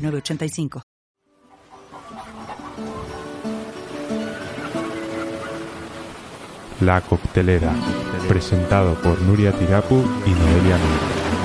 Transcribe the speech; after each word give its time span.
906985. 0.00 0.82
La 6.80 7.02
Coctelera, 7.02 7.72
presentado 8.26 8.94
por 9.02 9.20
Nuria 9.20 9.52
Tirapu 9.52 9.96
y 9.96 10.30
Noelia 10.30 10.78
Núñez. 10.78 11.39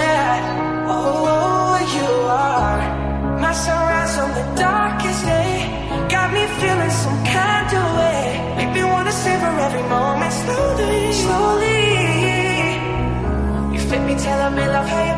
Yeah. 0.00 0.86
Oh, 0.88 1.76
you 1.96 2.10
are 2.46 2.80
my 3.40 3.52
sunrise 3.52 4.18
on 4.18 4.30
the 4.38 4.46
darkest 4.60 5.24
day. 5.24 5.52
Got 6.08 6.28
me 6.32 6.42
feeling 6.60 6.90
some 7.04 7.18
kind 7.24 7.68
of 7.80 7.86
way. 7.98 8.22
Make 8.58 8.72
me 8.76 8.82
wanna 8.84 9.12
savor 9.12 9.52
every 9.66 9.82
moment 9.96 10.32
slowly, 10.42 11.12
slowly. 11.22 11.82
You 13.74 13.80
fit 13.88 14.02
me, 14.08 14.14
love 14.76 15.15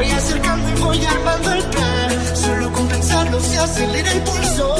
voy 0.00 0.10
acercando 0.12 0.66
y 0.70 0.80
voy 0.80 1.04
armando 1.04 1.52
el 1.52 1.62
plan. 1.64 2.10
Solo 2.34 2.72
con 2.72 2.88
pensarlo 2.88 3.38
se 3.38 3.58
acelera 3.58 4.12
el 4.12 4.22
pulso. 4.22 4.74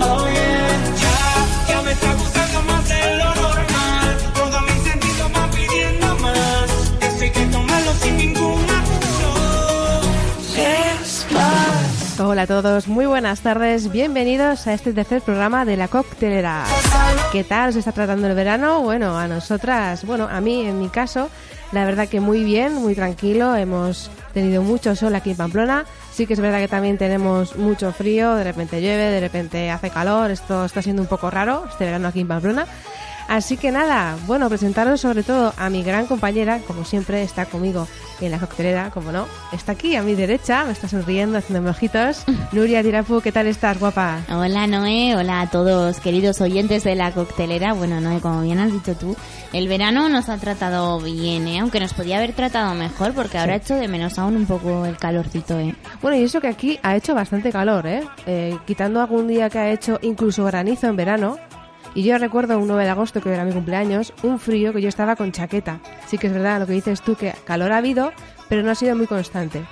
Oh 0.00 0.26
ya, 1.68 1.82
me 1.82 1.92
está 1.92 2.14
gustando 2.14 2.62
más 2.62 2.88
de 2.88 3.16
lo 3.16 3.34
normal. 3.34 4.16
Pidiendo 5.54 6.08
más. 6.24 6.70
Que 7.00 7.10
sin. 8.00 8.32
Hola 12.18 12.42
a 12.42 12.46
todos, 12.46 12.88
muy 12.88 13.04
buenas 13.04 13.40
tardes, 13.40 13.90
bienvenidos 13.90 14.66
a 14.66 14.74
este 14.74 14.92
tercer 14.92 15.20
programa 15.20 15.64
de 15.64 15.76
la 15.76 15.88
coctelera. 15.88 16.64
¿Qué 17.30 17.44
tal 17.44 17.70
os 17.70 17.76
está 17.76 17.92
tratando 17.92 18.26
el 18.28 18.34
verano? 18.34 18.80
Bueno, 18.80 19.18
a 19.18 19.26
nosotras, 19.28 20.06
bueno, 20.06 20.28
a 20.30 20.40
mí 20.40 20.64
en 20.64 20.78
mi 20.78 20.88
caso, 20.88 21.30
la 21.72 21.84
verdad 21.84 22.08
que 22.08 22.20
muy 22.20 22.44
bien, 22.44 22.74
muy 22.74 22.94
tranquilo, 22.94 23.56
hemos 23.56 24.10
tenido 24.34 24.62
mucho 24.62 24.94
sol 24.94 25.14
aquí 25.14 25.30
en 25.30 25.36
Pamplona, 25.36 25.86
sí 26.12 26.26
que 26.26 26.34
es 26.34 26.40
verdad 26.40 26.58
que 26.58 26.68
también 26.68 26.98
tenemos 26.98 27.56
mucho 27.56 27.92
frío, 27.92 28.34
de 28.34 28.44
repente 28.44 28.80
llueve, 28.80 29.04
de 29.04 29.20
repente 29.20 29.70
hace 29.70 29.90
calor, 29.90 30.30
esto 30.30 30.64
está 30.64 30.82
siendo 30.82 31.02
un 31.02 31.08
poco 31.08 31.30
raro 31.30 31.64
este 31.70 31.84
verano 31.84 32.08
aquí 32.08 32.20
en 32.20 32.28
Pamplona. 32.28 32.66
Así 33.32 33.56
que 33.56 33.70
nada, 33.70 34.18
bueno, 34.26 34.50
presentaros 34.50 35.00
sobre 35.00 35.22
todo 35.22 35.54
a 35.56 35.70
mi 35.70 35.82
gran 35.82 36.06
compañera, 36.06 36.58
como 36.66 36.84
siempre 36.84 37.22
está 37.22 37.46
conmigo 37.46 37.88
en 38.20 38.30
la 38.30 38.38
coctelera, 38.38 38.90
como 38.90 39.10
no, 39.10 39.26
está 39.52 39.72
aquí 39.72 39.96
a 39.96 40.02
mi 40.02 40.14
derecha, 40.14 40.66
me 40.66 40.72
está 40.72 40.86
sonriendo, 40.86 41.38
haciendo 41.38 41.70
ojitos. 41.70 42.24
Nuria 42.52 42.82
Tirapu, 42.82 43.22
¿qué 43.22 43.32
tal 43.32 43.46
estás, 43.46 43.80
guapa? 43.80 44.20
Hola 44.28 44.66
Noé, 44.66 45.16
hola 45.16 45.40
a 45.40 45.46
todos 45.48 45.98
queridos 46.00 46.42
oyentes 46.42 46.84
de 46.84 46.94
la 46.94 47.10
coctelera. 47.12 47.72
Bueno 47.72 48.02
Noé, 48.02 48.20
como 48.20 48.42
bien 48.42 48.58
has 48.58 48.70
dicho 48.70 48.94
tú, 48.96 49.16
el 49.54 49.66
verano 49.66 50.10
nos 50.10 50.28
ha 50.28 50.36
tratado 50.36 51.00
bien, 51.00 51.48
¿eh? 51.48 51.60
aunque 51.60 51.80
nos 51.80 51.94
podía 51.94 52.18
haber 52.18 52.34
tratado 52.34 52.74
mejor 52.74 53.14
porque 53.14 53.38
ahora 53.38 53.56
hecho 53.56 53.76
de 53.76 53.88
menos 53.88 54.18
aún 54.18 54.36
un 54.36 54.44
poco 54.44 54.84
el 54.84 54.98
calorcito. 54.98 55.58
¿eh? 55.58 55.74
Bueno, 56.02 56.18
y 56.18 56.24
eso 56.24 56.42
que 56.42 56.48
aquí 56.48 56.78
ha 56.82 56.96
hecho 56.96 57.14
bastante 57.14 57.50
calor, 57.50 57.86
¿eh? 57.86 58.02
Eh, 58.26 58.58
Quitando 58.66 59.00
algún 59.00 59.26
día 59.26 59.48
que 59.48 59.58
ha 59.58 59.70
hecho 59.70 59.98
incluso 60.02 60.44
granizo 60.44 60.86
en 60.86 60.96
verano. 60.96 61.38
Y 61.94 62.04
yo 62.04 62.16
recuerdo 62.18 62.58
un 62.58 62.68
9 62.68 62.84
de 62.84 62.90
agosto, 62.90 63.20
que 63.20 63.32
era 63.32 63.44
mi 63.44 63.52
cumpleaños, 63.52 64.14
un 64.22 64.38
frío 64.38 64.72
que 64.72 64.80
yo 64.80 64.88
estaba 64.88 65.16
con 65.16 65.32
chaqueta. 65.32 65.80
Sí 66.06 66.18
que 66.18 66.28
es 66.28 66.32
verdad 66.32 66.60
lo 66.60 66.66
que 66.66 66.72
dices 66.72 67.02
tú, 67.02 67.16
que 67.16 67.34
calor 67.44 67.72
ha 67.72 67.78
habido, 67.78 68.12
pero 68.48 68.62
no 68.62 68.70
ha 68.70 68.74
sido 68.74 68.96
muy 68.96 69.06
constante. 69.06 69.62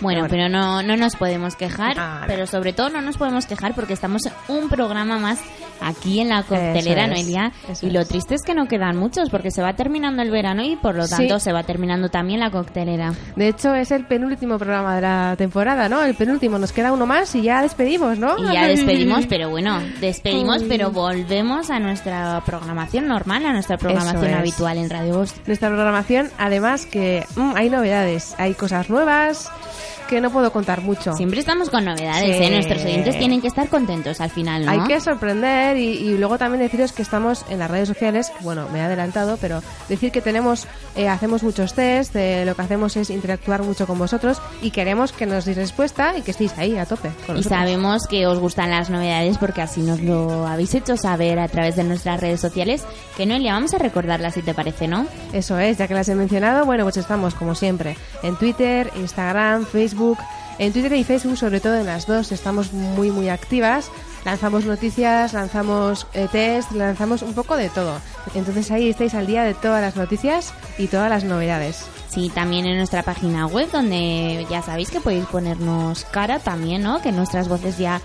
Bueno, 0.00 0.26
pero 0.28 0.48
no, 0.48 0.82
no 0.82 0.96
nos 0.96 1.16
podemos 1.16 1.56
quejar, 1.56 1.94
Ah, 1.98 2.24
pero 2.26 2.46
sobre 2.46 2.72
todo 2.72 2.90
no 2.90 3.00
nos 3.00 3.16
podemos 3.16 3.46
quejar 3.46 3.74
porque 3.74 3.92
estamos 3.92 4.22
un 4.48 4.68
programa 4.68 5.18
más 5.18 5.38
aquí 5.80 6.20
en 6.20 6.28
la 6.28 6.42
coctelera, 6.42 7.04
es, 7.04 7.10
Noelia. 7.10 7.52
Y 7.82 7.90
lo 7.90 8.04
triste 8.06 8.34
es 8.34 8.42
que 8.42 8.54
no 8.54 8.66
quedan 8.68 8.96
muchos 8.96 9.30
porque 9.30 9.50
se 9.50 9.62
va 9.62 9.74
terminando 9.74 10.20
el 10.22 10.30
verano 10.30 10.62
y 10.62 10.76
por 10.76 10.94
lo 10.94 11.04
Sí. 11.06 11.16
tanto 11.16 11.40
se 11.40 11.52
va 11.52 11.62
terminando 11.62 12.08
también 12.10 12.40
la 12.40 12.50
coctelera. 12.50 13.12
De 13.36 13.48
hecho, 13.48 13.74
es 13.74 13.90
el 13.90 14.06
penúltimo 14.06 14.58
programa 14.58 14.94
de 14.96 15.00
la 15.02 15.34
temporada, 15.38 15.88
¿no? 15.88 16.02
El 16.02 16.14
penúltimo, 16.14 16.58
nos 16.58 16.72
queda 16.72 16.92
uno 16.92 17.06
más 17.06 17.34
y 17.34 17.42
ya 17.42 17.62
despedimos, 17.62 18.18
¿no? 18.18 18.36
Y 18.38 18.52
ya 18.52 18.66
despedimos, 18.66 19.26
pero 19.26 19.48
bueno, 19.50 19.80
despedimos, 20.00 20.62
pero 20.68 20.90
volvemos 20.90 21.70
a 21.70 21.78
nuestra 21.78 22.42
programación 22.44 23.06
normal, 23.08 23.46
a 23.46 23.52
nuestra 23.52 23.76
programación 23.78 24.34
habitual 24.34 24.78
en 24.78 24.90
Radio 24.90 25.14
Voz. 25.14 25.34
Nuestra 25.46 25.68
programación, 25.68 26.30
además 26.38 26.86
que 26.86 27.24
mm, 27.36 27.52
hay 27.56 27.70
novedades, 27.70 28.34
hay 28.38 28.54
cosas 28.54 28.90
nuevas 28.90 29.50
que 30.10 30.20
no 30.20 30.30
puedo 30.30 30.52
contar 30.52 30.82
mucho. 30.82 31.14
Siempre 31.14 31.40
estamos 31.40 31.70
con 31.70 31.84
novedades, 31.86 32.36
Sí. 32.36 32.42
¿eh? 32.44 32.50
Nuestros 32.50 32.84
oyentes 32.84 33.18
tienen 33.18 33.40
que 33.40 33.46
estar 33.48 33.68
contentos 33.68 34.20
al 34.20 34.28
final, 34.30 34.66
¿no? 34.66 34.72
Hay 34.72 34.80
que 34.80 35.00
sorprender 35.00 35.76
y, 35.78 35.84
y 35.88 36.18
luego 36.18 36.36
también 36.36 36.62
deciros 36.62 36.92
que 36.92 37.00
estamos 37.02 37.44
en 37.48 37.58
las 37.60 37.70
redes 37.70 37.88
sociales, 37.88 38.32
bueno, 38.40 38.68
me 38.72 38.80
he 38.80 38.82
adelantado, 38.82 39.38
pero 39.40 39.62
decir 39.88 40.10
que 40.12 40.20
tenemos, 40.20 40.66
eh, 40.96 41.08
hacemos 41.08 41.42
muchos 41.42 41.72
test, 41.74 42.14
eh, 42.16 42.44
lo 42.44 42.54
que 42.54 42.62
hacemos 42.62 42.96
es 42.96 43.08
interactuar 43.10 43.62
mucho 43.62 43.86
con 43.86 43.98
vosotros 43.98 44.42
y 44.60 44.70
queremos 44.72 45.12
que 45.12 45.26
nos 45.26 45.44
deis 45.44 45.56
respuesta 45.56 46.14
y 46.18 46.22
que 46.22 46.32
estéis 46.32 46.52
ahí 46.58 46.76
a 46.76 46.84
tope 46.86 47.10
con 47.26 47.36
Y 47.38 47.42
sabemos 47.44 48.06
que 48.08 48.26
os 48.26 48.38
gustan 48.38 48.70
las 48.70 48.90
novedades 48.90 49.38
porque 49.38 49.62
así 49.62 49.80
nos 49.80 50.00
lo 50.00 50.46
habéis 50.46 50.74
hecho 50.74 50.96
saber 50.96 51.38
a 51.38 51.48
través 51.48 51.76
de 51.76 51.84
nuestras 51.84 52.20
redes 52.20 52.40
sociales. 52.40 52.82
Que 53.16 53.26
Noelia, 53.26 53.52
vamos 53.52 53.72
a 53.74 53.78
recordarlas 53.78 54.34
si 54.34 54.42
te 54.42 54.54
parece, 54.54 54.88
¿no? 54.88 55.06
Eso 55.32 55.58
es, 55.58 55.78
ya 55.78 55.86
que 55.86 55.94
las 55.94 56.08
he 56.08 56.14
mencionado, 56.16 56.64
bueno, 56.64 56.82
pues 56.84 56.96
estamos 56.96 57.34
como 57.34 57.54
siempre 57.54 57.96
en 58.22 58.34
Twitter, 58.36 58.90
Instagram, 58.96 59.64
Facebook. 59.66 59.99
En 60.58 60.72
Twitter 60.72 60.92
y 60.92 61.04
Facebook, 61.04 61.38
sobre 61.38 61.60
todo 61.60 61.76
en 61.76 61.86
las 61.86 62.06
dos, 62.06 62.32
estamos 62.32 62.72
muy, 62.72 63.10
muy 63.10 63.28
activas. 63.28 63.90
Lanzamos 64.24 64.66
noticias, 64.66 65.32
lanzamos 65.32 66.06
eh, 66.12 66.28
test, 66.30 66.72
lanzamos 66.72 67.22
un 67.22 67.32
poco 67.32 67.56
de 67.56 67.70
todo. 67.70 67.98
Entonces 68.34 68.70
ahí 68.70 68.90
estáis 68.90 69.14
al 69.14 69.26
día 69.26 69.44
de 69.44 69.54
todas 69.54 69.80
las 69.80 69.96
noticias 69.96 70.52
y 70.76 70.88
todas 70.88 71.08
las 71.08 71.24
novedades. 71.24 71.86
Sí, 72.08 72.30
también 72.34 72.66
en 72.66 72.76
nuestra 72.76 73.02
página 73.02 73.46
web 73.46 73.70
donde 73.72 74.46
ya 74.50 74.62
sabéis 74.62 74.90
que 74.90 75.00
podéis 75.00 75.24
ponernos 75.26 76.04
cara 76.06 76.38
también, 76.38 76.82
¿no? 76.82 77.00
Que 77.00 77.12
nuestras 77.12 77.48
voces 77.48 77.78
ya 77.78 78.00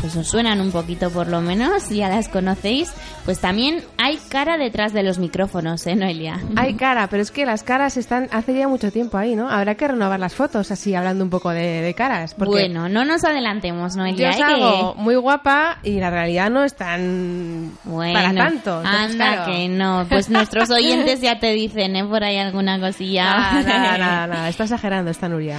pues 0.00 0.16
os 0.16 0.26
suenan 0.28 0.60
un 0.60 0.70
poquito 0.72 1.10
por 1.10 1.28
lo 1.28 1.40
menos, 1.40 1.88
ya 1.90 2.08
las 2.08 2.28
conocéis. 2.28 2.92
Pues 3.24 3.38
también 3.38 3.84
hay 3.98 4.16
cara 4.28 4.56
detrás 4.56 4.92
de 4.94 5.02
los 5.02 5.18
micrófonos, 5.18 5.86
¿eh, 5.86 5.94
Noelia? 5.94 6.40
Hay 6.56 6.74
cara, 6.74 7.06
pero 7.08 7.22
es 7.22 7.30
que 7.30 7.44
las 7.44 7.62
caras 7.62 7.96
están 7.98 8.28
hace 8.32 8.54
ya 8.56 8.66
mucho 8.66 8.90
tiempo 8.90 9.18
ahí, 9.18 9.36
¿no? 9.36 9.48
Habrá 9.50 9.74
que 9.74 9.86
renovar 9.86 10.18
las 10.18 10.34
fotos, 10.34 10.70
así 10.70 10.94
hablando 10.94 11.22
un 11.22 11.30
poco 11.30 11.50
de, 11.50 11.82
de 11.82 11.94
caras. 11.94 12.34
Porque 12.34 12.50
Bueno, 12.52 12.88
no 12.88 13.04
nos 13.04 13.24
adelantemos, 13.24 13.92
yo 13.94 13.98
Noelia. 13.98 14.30
os 14.30 14.36
¿eh? 14.36 14.38
Que- 14.38 14.44
hago 14.44 14.94
muy 14.96 15.16
guapa 15.16 15.78
y 15.82 16.00
la 16.00 16.10
realidad 16.10 16.50
no 16.50 16.64
es 16.64 16.74
tan 16.74 17.72
Bueno, 17.84 18.14
para 18.14 18.32
tanto. 18.34 18.78
Entonces, 18.78 19.10
anda 19.12 19.32
claro. 19.34 19.52
que 19.52 19.68
no. 19.68 20.06
Pues 20.08 20.30
nuestros 20.30 20.70
oyentes 20.76 21.20
ya 21.20 21.38
te 21.38 21.52
dicen, 21.52 21.94
¿eh? 21.96 22.04
Por 22.04 22.24
ahí 22.24 22.38
alguna 22.38 22.80
cosilla. 22.80 23.24
Nada, 23.24 23.62
nada, 23.62 23.98
nada, 23.98 24.26
nada. 24.26 24.48
Está 24.48 24.64
exagerando 24.64 25.10
esta 25.10 25.28
Nuria. 25.28 25.58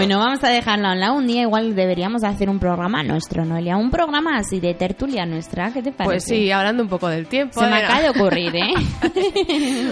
Bueno, 0.00 0.18
vamos 0.18 0.42
a 0.42 0.48
dejarlo 0.48 0.88
a 0.88 0.92
un 0.92 1.00
lado. 1.00 1.14
Un 1.14 1.26
día 1.26 1.42
igual 1.42 1.76
deberíamos 1.76 2.24
hacer 2.24 2.48
un 2.48 2.58
programa 2.58 3.02
nuestro, 3.02 3.44
Noelia. 3.44 3.76
Un 3.76 3.90
programa 3.90 4.38
así 4.38 4.58
de 4.58 4.72
tertulia 4.72 5.26
nuestra. 5.26 5.74
¿Qué 5.74 5.82
te 5.82 5.92
parece? 5.92 6.10
Pues 6.10 6.24
sí, 6.24 6.50
hablando 6.50 6.82
un 6.82 6.88
poco 6.88 7.06
del 7.08 7.26
tiempo. 7.26 7.60
Se 7.60 7.66
me 7.66 7.84
acaba 7.84 8.00
de 8.00 8.08
ocurrir, 8.08 8.56
¿eh? 8.56 8.72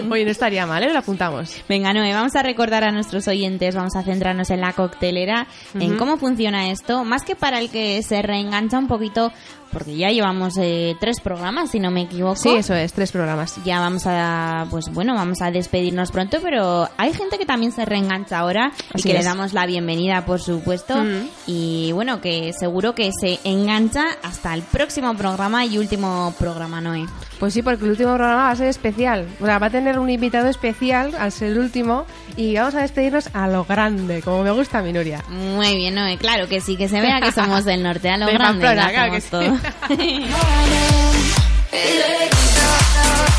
Oye, 0.10 0.24
no 0.24 0.30
estaría 0.30 0.66
mal, 0.66 0.82
¿eh? 0.82 0.90
Lo 0.90 1.00
apuntamos. 1.00 1.62
Venga, 1.68 1.92
Noé, 1.92 2.14
vamos 2.14 2.34
a 2.36 2.42
recordar 2.42 2.84
a 2.84 2.90
nuestros 2.90 3.28
oyentes, 3.28 3.74
vamos 3.76 3.96
a 3.96 4.02
centrarnos 4.02 4.48
en 4.48 4.62
la 4.62 4.72
coctelera, 4.72 5.46
en 5.78 5.98
cómo 5.98 6.16
funciona 6.16 6.70
esto, 6.70 7.04
más 7.04 7.22
que 7.22 7.36
para 7.36 7.58
el 7.58 7.68
que 7.68 8.02
se 8.02 8.22
reengancha 8.22 8.78
un 8.78 8.88
poquito 8.88 9.30
porque 9.72 9.96
ya 9.96 10.10
llevamos 10.10 10.54
eh, 10.58 10.96
tres 11.00 11.20
programas, 11.20 11.70
si 11.70 11.80
no 11.80 11.90
me 11.90 12.02
equivoco. 12.02 12.36
Sí, 12.36 12.50
eso 12.50 12.74
es, 12.74 12.92
tres 12.92 13.12
programas. 13.12 13.56
Ya 13.64 13.80
vamos 13.80 14.04
a, 14.06 14.66
pues 14.70 14.86
bueno, 14.92 15.14
vamos 15.14 15.40
a 15.42 15.50
despedirnos 15.50 16.10
pronto, 16.10 16.38
pero 16.42 16.88
hay 16.96 17.12
gente 17.12 17.38
que 17.38 17.46
también 17.46 17.72
se 17.72 17.84
reengancha 17.84 18.38
ahora 18.38 18.72
y 18.94 18.98
Así 18.98 19.08
que 19.08 19.14
le 19.14 19.24
damos 19.24 19.52
la 19.52 19.66
bienvenida, 19.66 20.24
por 20.24 20.40
supuesto. 20.40 20.96
Mm. 20.96 21.28
Y 21.46 21.92
bueno, 21.92 22.20
que 22.20 22.52
seguro 22.58 22.94
que 22.94 23.10
se 23.20 23.38
engancha 23.44 24.06
hasta 24.22 24.54
el 24.54 24.62
próximo 24.62 25.14
programa 25.14 25.64
y 25.64 25.78
último 25.78 26.34
programa, 26.38 26.80
Noé. 26.80 27.06
Pues 27.38 27.54
sí, 27.54 27.62
porque 27.62 27.84
el 27.84 27.90
último 27.90 28.14
programa 28.14 28.44
va 28.44 28.50
a 28.50 28.56
ser 28.56 28.66
especial. 28.66 29.26
O 29.40 29.46
sea, 29.46 29.58
va 29.58 29.66
a 29.66 29.70
tener 29.70 29.98
un 29.98 30.10
invitado 30.10 30.48
especial 30.48 31.14
al 31.18 31.30
ser 31.30 31.52
el 31.52 31.58
último 31.58 32.06
y 32.36 32.56
vamos 32.56 32.74
a 32.74 32.82
despedirnos 32.82 33.30
a 33.32 33.46
lo 33.48 33.64
grande, 33.64 34.22
como 34.22 34.42
me 34.42 34.50
gusta 34.50 34.78
a 34.78 34.82
mi 34.82 34.92
Nuria. 34.92 35.22
Muy 35.28 35.76
bien, 35.76 35.94
Noé, 35.94 36.16
claro 36.18 36.48
que 36.48 36.60
sí, 36.60 36.76
que 36.76 36.88
se 36.88 37.00
vea 37.00 37.20
que 37.20 37.32
somos 37.32 37.64
del 37.64 37.82
norte, 37.82 38.10
a 38.10 38.16
lo 38.16 38.26
De 38.30 38.32
grande, 38.32 38.64
Pamplona, 38.64 38.86
lo 38.86 38.92
claro 38.92 39.12
que 39.12 39.20
sí. 39.20 40.26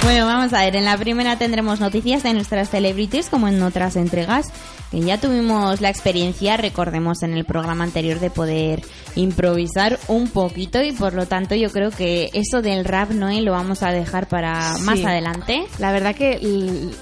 Bueno, 0.06 0.26
vamos 0.26 0.52
a 0.52 0.60
ver, 0.60 0.76
en 0.76 0.84
la 0.84 0.96
primera 0.96 1.36
tendremos 1.36 1.80
noticias 1.80 2.22
de 2.22 2.32
nuestras 2.32 2.70
celebrities 2.70 3.28
como 3.28 3.48
en 3.48 3.60
otras 3.60 3.96
entregas, 3.96 4.52
que 4.92 5.00
ya 5.00 5.18
tuvimos 5.18 5.80
la 5.80 5.90
experiencia, 5.90 6.56
recordemos 6.56 7.24
en 7.24 7.32
el 7.36 7.44
programa 7.44 7.82
anterior, 7.82 8.20
de 8.20 8.30
poder 8.30 8.82
improvisar 9.16 9.98
un 10.06 10.28
poquito 10.28 10.80
y 10.80 10.92
por 10.92 11.12
lo 11.14 11.26
tanto 11.26 11.56
yo 11.56 11.72
creo 11.72 11.90
que 11.90 12.30
eso 12.34 12.62
del 12.62 12.84
rap, 12.84 13.10
Noé, 13.10 13.40
lo 13.40 13.50
vamos 13.50 13.82
a 13.82 13.90
dejar 13.90 14.28
para 14.28 14.78
más 14.78 15.00
Sí. 15.00 15.04
adelante. 15.04 15.66
La 15.80 15.90
verdad 15.90 16.14
que 16.14 16.38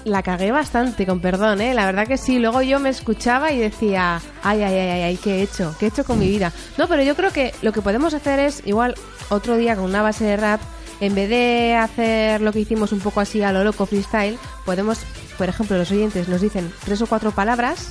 la 0.03 0.23
cagué 0.23 0.51
bastante, 0.51 1.05
con 1.05 1.19
perdón, 1.19 1.61
¿eh? 1.61 1.75
La 1.75 1.85
verdad 1.85 2.07
que 2.07 2.17
sí. 2.17 2.39
Luego 2.39 2.63
yo 2.63 2.79
me 2.79 2.89
escuchaba 2.89 3.51
y 3.51 3.59
decía, 3.59 4.19
ay, 4.41 4.63
ay, 4.63 4.73
ay, 4.73 4.89
ay, 4.89 5.01
ay, 5.03 5.17
¿qué 5.23 5.35
he 5.35 5.41
hecho? 5.43 5.75
¿Qué 5.79 5.85
he 5.85 5.89
hecho 5.89 6.05
con 6.05 6.17
mi 6.17 6.27
vida? 6.27 6.51
No, 6.79 6.87
pero 6.87 7.03
yo 7.03 7.15
creo 7.15 7.31
que 7.31 7.53
lo 7.61 7.71
que 7.71 7.83
podemos 7.83 8.15
hacer 8.15 8.39
es, 8.39 8.63
igual, 8.65 8.95
otro 9.29 9.57
día 9.57 9.75
con 9.75 9.85
una 9.85 10.01
base 10.01 10.25
de 10.25 10.37
rap, 10.37 10.59
en 10.99 11.15
vez 11.15 11.29
de 11.29 11.75
hacer 11.75 12.41
lo 12.41 12.51
que 12.53 12.59
hicimos 12.59 12.91
un 12.91 12.99
poco 12.99 13.19
así 13.19 13.41
a 13.41 13.51
lo 13.51 13.63
loco 13.63 13.85
freestyle, 13.85 14.37
podemos, 14.65 14.99
por 15.37 15.49
ejemplo, 15.49 15.77
los 15.77 15.91
oyentes 15.91 16.27
nos 16.27 16.41
dicen 16.41 16.71
tres 16.83 17.01
o 17.01 17.07
cuatro 17.07 17.31
palabras 17.31 17.89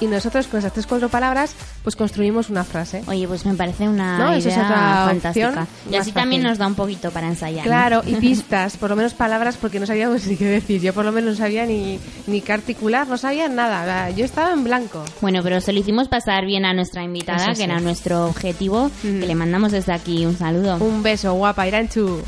y 0.00 0.06
nosotros 0.06 0.46
con 0.46 0.58
esas 0.60 0.72
tres 0.72 0.86
cuatro 0.86 1.08
palabras, 1.08 1.54
pues 1.82 1.96
construimos 1.96 2.50
una 2.50 2.64
frase. 2.64 3.02
Oye, 3.06 3.28
pues 3.28 3.44
me 3.46 3.54
parece 3.54 3.88
una 3.88 4.18
No, 4.18 4.32
eso 4.32 4.48
es 4.48 4.54
idea 4.54 4.64
otra 4.66 5.04
fantástica. 5.06 5.66
Y 5.90 5.96
así 5.96 6.12
también 6.12 6.42
nos 6.42 6.58
da 6.58 6.66
un 6.66 6.74
poquito 6.74 7.10
para 7.10 7.28
ensayar. 7.28 7.64
¿no? 7.64 7.70
Claro, 7.70 8.02
y 8.06 8.14
pistas, 8.16 8.76
por 8.76 8.90
lo 8.90 8.96
menos 8.96 9.14
palabras, 9.14 9.56
porque 9.56 9.78
no 9.80 9.86
sabíamos 9.86 10.24
ni 10.26 10.36
qué 10.36 10.46
decir. 10.46 10.80
Yo 10.80 10.92
por 10.92 11.04
lo 11.04 11.12
menos 11.12 11.30
no 11.32 11.36
sabía 11.36 11.66
ni, 11.66 11.98
ni 12.26 12.40
qué 12.40 12.52
articular, 12.52 13.06
no 13.06 13.16
sabía 13.16 13.48
nada. 13.48 14.10
Yo 14.10 14.24
estaba 14.24 14.52
en 14.52 14.64
blanco. 14.64 15.04
Bueno, 15.20 15.42
pero 15.42 15.60
se 15.60 15.72
lo 15.72 15.80
hicimos 15.80 16.08
pasar 16.08 16.44
bien 16.46 16.64
a 16.64 16.72
nuestra 16.72 17.02
invitada, 17.02 17.38
Eso 17.38 17.50
que 17.50 17.56
sí. 17.56 17.62
era 17.64 17.80
nuestro 17.80 18.26
objetivo, 18.26 18.90
que 19.02 19.26
le 19.26 19.34
mandamos 19.34 19.72
desde 19.72 19.92
aquí 19.92 20.24
un 20.26 20.36
saludo. 20.36 20.76
Un 20.76 21.02
beso, 21.02 21.32
guapa, 21.34 21.66
Iranchu. 21.66 22.22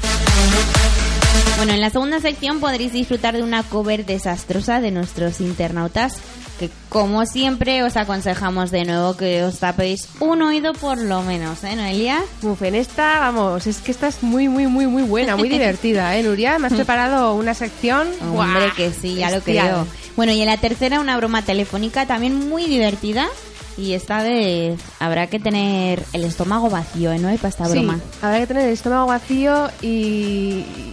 Bueno, 1.57 1.75
en 1.75 1.81
la 1.81 1.91
segunda 1.91 2.19
sección 2.21 2.61
podréis 2.61 2.93
disfrutar 2.93 3.37
de 3.37 3.43
una 3.43 3.63
cover 3.63 4.05
desastrosa 4.05 4.81
de 4.81 4.91
nuestros 4.91 5.41
internautas, 5.41 6.17
que 6.63 6.71
como 6.89 7.27
siempre 7.27 7.83
os 7.83 7.97
aconsejamos 7.97 8.71
de 8.71 8.85
nuevo 8.85 9.17
que 9.17 9.43
os 9.43 9.59
tapéis 9.59 10.07
un 10.21 10.43
oído 10.43 10.75
por 10.75 10.97
lo 10.97 11.23
menos, 11.23 11.65
¿eh, 11.65 11.75
Noelia? 11.75 12.23
Uf, 12.43 12.63
en 12.63 12.77
esta, 12.77 13.19
vamos, 13.19 13.67
es 13.67 13.79
que 13.79 13.91
esta 13.91 14.07
es 14.07 14.23
muy, 14.23 14.49
muy, 14.49 14.69
muy, 14.69 14.87
muy 14.87 15.03
buena, 15.03 15.35
muy 15.35 15.49
divertida, 15.49 16.17
¿eh, 16.17 16.23
Nuria? 16.23 16.61
Me 16.61 16.69
has 16.69 16.73
preparado 16.83 17.35
una 17.35 17.55
sección. 17.55 18.07
Hombre, 18.21 18.61
¡guau! 18.61 18.75
que 18.77 18.93
sí, 18.93 19.17
ya 19.17 19.33
lo 19.33 19.41
creo. 19.41 19.89
Bueno, 20.17 20.33
y 20.33 20.41
en 20.41 20.47
la 20.47 20.57
tercera 20.57 21.01
una 21.01 21.17
broma 21.17 21.43
telefónica 21.43 22.07
también 22.07 22.49
muy 22.49 22.67
divertida. 22.67 23.27
Y 23.79 23.95
esta 23.95 24.23
vez 24.23 24.81
habrá 25.01 25.27
que 25.29 25.39
tener 25.41 26.03
el 26.13 26.25
estómago 26.25 26.69
vacío, 26.69 27.11
¿eh? 27.13 27.19
¿no? 27.19 27.29
hay 27.29 27.37
para 27.39 27.49
esta 27.49 27.65
Sí, 27.67 27.73
broma. 27.73 27.99
habrá 28.21 28.41
que 28.41 28.47
tener 28.47 28.67
el 28.67 28.73
estómago 28.75 29.07
vacío 29.07 29.71
y, 29.81 29.87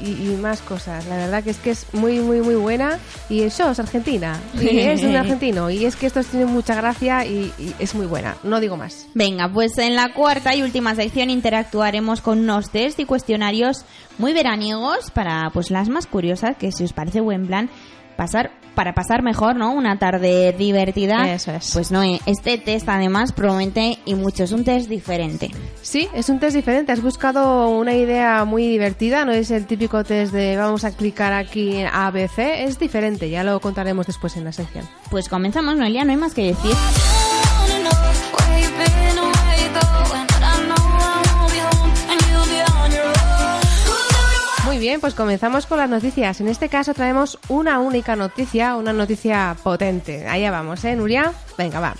y- 0.04 0.30
y 0.34 0.38
más 0.42 0.62
cosas. 0.62 1.06
La 1.08 1.18
verdad 1.18 1.44
que 1.44 1.50
es 1.52 1.58
que 1.58 1.72
es 1.72 1.86
muy, 1.94 2.20
muy, 2.20 2.42
muy 2.42 2.56
buena. 2.56 2.98
Y 3.30 3.42
eso 3.42 3.70
es 3.70 3.80
Argentina. 3.80 4.40
Y 4.60 4.68
es 4.80 5.04
un 5.04 5.16
argentino. 5.16 5.70
Y 5.70 5.86
es 5.86 5.96
que 5.96 6.08
estos 6.08 6.28
tienen 6.28 6.50
mucha 6.50 6.76
gracia 6.76 7.26
y, 7.26 7.52
y 7.60 7.74
es 7.80 7.96
muy 7.96 8.06
buena. 8.06 8.38
No 8.44 8.60
digo 8.60 8.78
más. 8.78 9.08
Venga, 9.14 9.50
pues 9.52 9.78
en 9.78 9.96
la 9.96 10.14
cuarta 10.14 10.56
y 10.56 10.62
última 10.62 10.96
sección 10.96 11.30
interactuaremos 11.30 12.22
con 12.22 12.40
unos 12.40 12.70
test 12.70 13.00
y 13.00 13.06
cuestionarios 13.06 13.86
muy 14.18 14.34
veraniegos 14.34 15.12
para 15.12 15.50
pues 15.54 15.70
las 15.72 15.90
más 15.90 16.06
curiosas, 16.08 16.58
que 16.58 16.72
si 16.72 16.84
os 16.84 16.94
parece 16.94 17.22
buen 17.22 17.48
plan, 17.48 17.70
pasar 18.19 18.51
para 18.75 18.94
pasar 18.94 19.24
mejor, 19.24 19.56
¿no? 19.56 19.71
Una 19.71 19.98
tarde 19.98 20.54
divertida. 20.57 21.33
Eso 21.33 21.54
es. 21.54 21.71
Pues 21.74 21.89
no, 21.89 22.04
eh, 22.04 22.19
este 22.25 22.57
test 22.57 22.88
además 22.89 23.31
promete 23.31 23.98
y 24.06 24.13
mucho, 24.16 24.44
es 24.44 24.51
un 24.51 24.66
test 24.66 24.89
diferente. 24.89 25.51
Sí, 25.81 26.10
es 26.13 26.27
un 26.27 26.38
test 26.39 26.54
diferente. 26.54 26.92
Has 26.92 27.01
buscado 27.01 27.69
una 27.69 27.94
idea 27.94 28.44
muy 28.44 28.68
divertida. 28.68 29.24
No 29.24 29.31
es 29.31 29.51
el 29.51 29.66
típico 29.68 30.04
test 30.04 30.33
de 30.33 30.57
vamos 30.57 30.83
a 30.83 30.92
clicar 30.92 31.31
aquí 31.31 31.77
en 31.77 31.88
ABC. 31.88 32.39
Es 32.66 32.77
diferente. 32.77 33.30
Ya 33.30 33.45
lo 33.45 33.62
contaremos 33.62 34.06
después 34.06 34.36
en 34.36 34.44
la 34.44 34.51
sección. 34.51 34.86
Pues 35.10 35.30
comenzamos, 35.30 35.77
Noelia, 35.77 36.04
no 36.04 36.12
hay 36.12 36.18
más 36.18 36.33
que 36.33 36.44
decir. 36.44 36.75
Muy 44.80 44.88
bien, 44.88 45.02
pues 45.02 45.14
comenzamos 45.14 45.66
con 45.66 45.78
las 45.78 45.90
noticias. 45.90 46.40
En 46.40 46.48
este 46.48 46.70
caso 46.70 46.94
traemos 46.94 47.38
una 47.50 47.80
única 47.80 48.16
noticia, 48.16 48.78
una 48.78 48.94
noticia 48.94 49.58
potente. 49.62 50.26
Allá 50.26 50.52
vamos, 50.52 50.86
¿eh, 50.86 50.96
Nuria? 50.96 51.34
Venga, 51.58 51.81
va. 51.81 51.98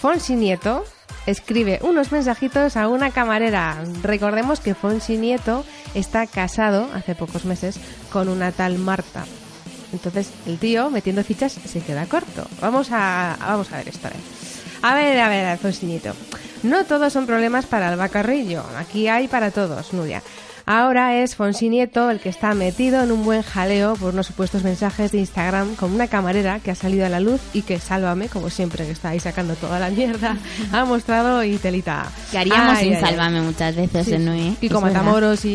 Fonsi 0.00 0.34
Nieto 0.34 0.84
escribe 1.26 1.78
unos 1.82 2.10
mensajitos 2.10 2.76
a 2.76 2.88
una 2.88 3.12
camarera. 3.12 3.80
Recordemos 4.02 4.58
que 4.58 4.74
Fonsi 4.74 5.18
Nieto 5.18 5.64
está 5.94 6.26
casado 6.26 6.88
hace 6.94 7.14
pocos 7.14 7.44
meses 7.44 7.78
con 8.10 8.28
una 8.28 8.50
tal 8.50 8.76
Marta. 8.78 9.24
Entonces 9.92 10.28
el 10.46 10.58
tío, 10.58 10.90
metiendo 10.90 11.22
fichas, 11.22 11.52
se 11.52 11.80
queda 11.80 12.06
corto. 12.06 12.44
Vamos 12.60 12.88
a, 12.90 13.36
vamos 13.38 13.70
a 13.70 13.76
ver 13.76 13.88
esto. 13.90 14.08
¿eh? 14.08 14.18
A 14.82 14.96
ver, 14.96 15.20
a 15.20 15.28
ver, 15.28 15.58
Fonsi 15.58 15.86
Nieto. 15.86 16.12
No 16.64 16.84
todos 16.86 17.12
son 17.12 17.24
problemas 17.24 17.66
para 17.66 17.92
el 17.92 18.10
Carrillo. 18.10 18.64
Aquí 18.76 19.06
hay 19.06 19.28
para 19.28 19.52
todos, 19.52 19.92
Nuria. 19.92 20.24
Ahora 20.68 21.22
es 21.22 21.36
Fonsi 21.36 21.68
Nieto 21.68 22.10
el 22.10 22.18
que 22.18 22.28
está 22.28 22.52
metido 22.54 23.00
en 23.00 23.12
un 23.12 23.24
buen 23.24 23.42
jaleo 23.42 23.94
por 23.94 24.12
unos 24.12 24.26
supuestos 24.26 24.64
mensajes 24.64 25.12
de 25.12 25.18
Instagram 25.18 25.76
con 25.76 25.92
una 25.92 26.08
camarera 26.08 26.58
que 26.58 26.72
ha 26.72 26.74
salido 26.74 27.06
a 27.06 27.08
la 27.08 27.20
luz 27.20 27.40
y 27.52 27.62
que, 27.62 27.78
sálvame, 27.78 28.28
como 28.28 28.50
siempre 28.50 28.84
que 28.84 28.90
está 28.90 29.10
ahí 29.10 29.20
sacando 29.20 29.54
toda 29.54 29.78
la 29.78 29.90
mierda, 29.90 30.36
ha 30.72 30.84
mostrado 30.84 31.44
y 31.44 31.56
telita. 31.58 32.10
Que 32.32 32.38
haríamos 32.38 32.78
Ay, 32.78 32.84
sin 32.86 32.94
ay. 32.96 33.00
Sálvame 33.00 33.42
muchas 33.42 33.76
veces, 33.76 34.06
Sí, 34.06 34.14
¿eh, 34.14 34.18
sí. 34.18 34.24
Noé? 34.24 34.56
Y 34.60 34.66
Es 34.66 34.72
con 34.72 34.82
verdad. 34.82 35.04
Matamoros 35.04 35.44
y, 35.44 35.50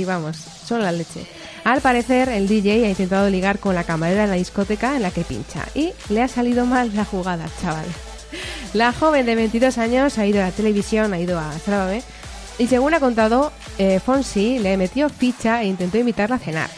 y, 0.00 0.04
vamos, 0.04 0.36
son 0.36 0.82
la 0.82 0.90
leche. 0.90 1.24
Al 1.62 1.80
parecer, 1.80 2.28
el 2.28 2.48
DJ 2.48 2.86
ha 2.86 2.88
intentado 2.88 3.30
ligar 3.30 3.60
con 3.60 3.72
la 3.76 3.84
camarera 3.84 4.24
en 4.24 4.30
la 4.30 4.36
discoteca 4.36 4.96
en 4.96 5.02
la 5.02 5.12
que 5.12 5.22
pincha 5.22 5.64
y 5.76 5.92
le 6.08 6.22
ha 6.22 6.28
salido 6.28 6.66
mal 6.66 6.90
la 6.96 7.04
jugada, 7.04 7.46
chaval. 7.62 7.86
La 8.74 8.92
joven 8.92 9.24
de 9.26 9.36
22 9.36 9.78
años 9.78 10.18
ha 10.18 10.26
ido 10.26 10.40
a 10.42 10.46
la 10.46 10.50
televisión, 10.50 11.14
ha 11.14 11.20
ido 11.20 11.38
a 11.38 11.52
Sálvame 11.64 12.02
y 12.58 12.66
según 12.66 12.94
ha 12.94 13.00
contado, 13.00 13.52
eh, 13.78 14.00
Fonsi 14.04 14.58
le 14.58 14.76
metió 14.76 15.08
ficha 15.08 15.62
e 15.62 15.66
intentó 15.66 15.98
invitarla 15.98 16.36
a 16.36 16.38
cenar. 16.40 16.70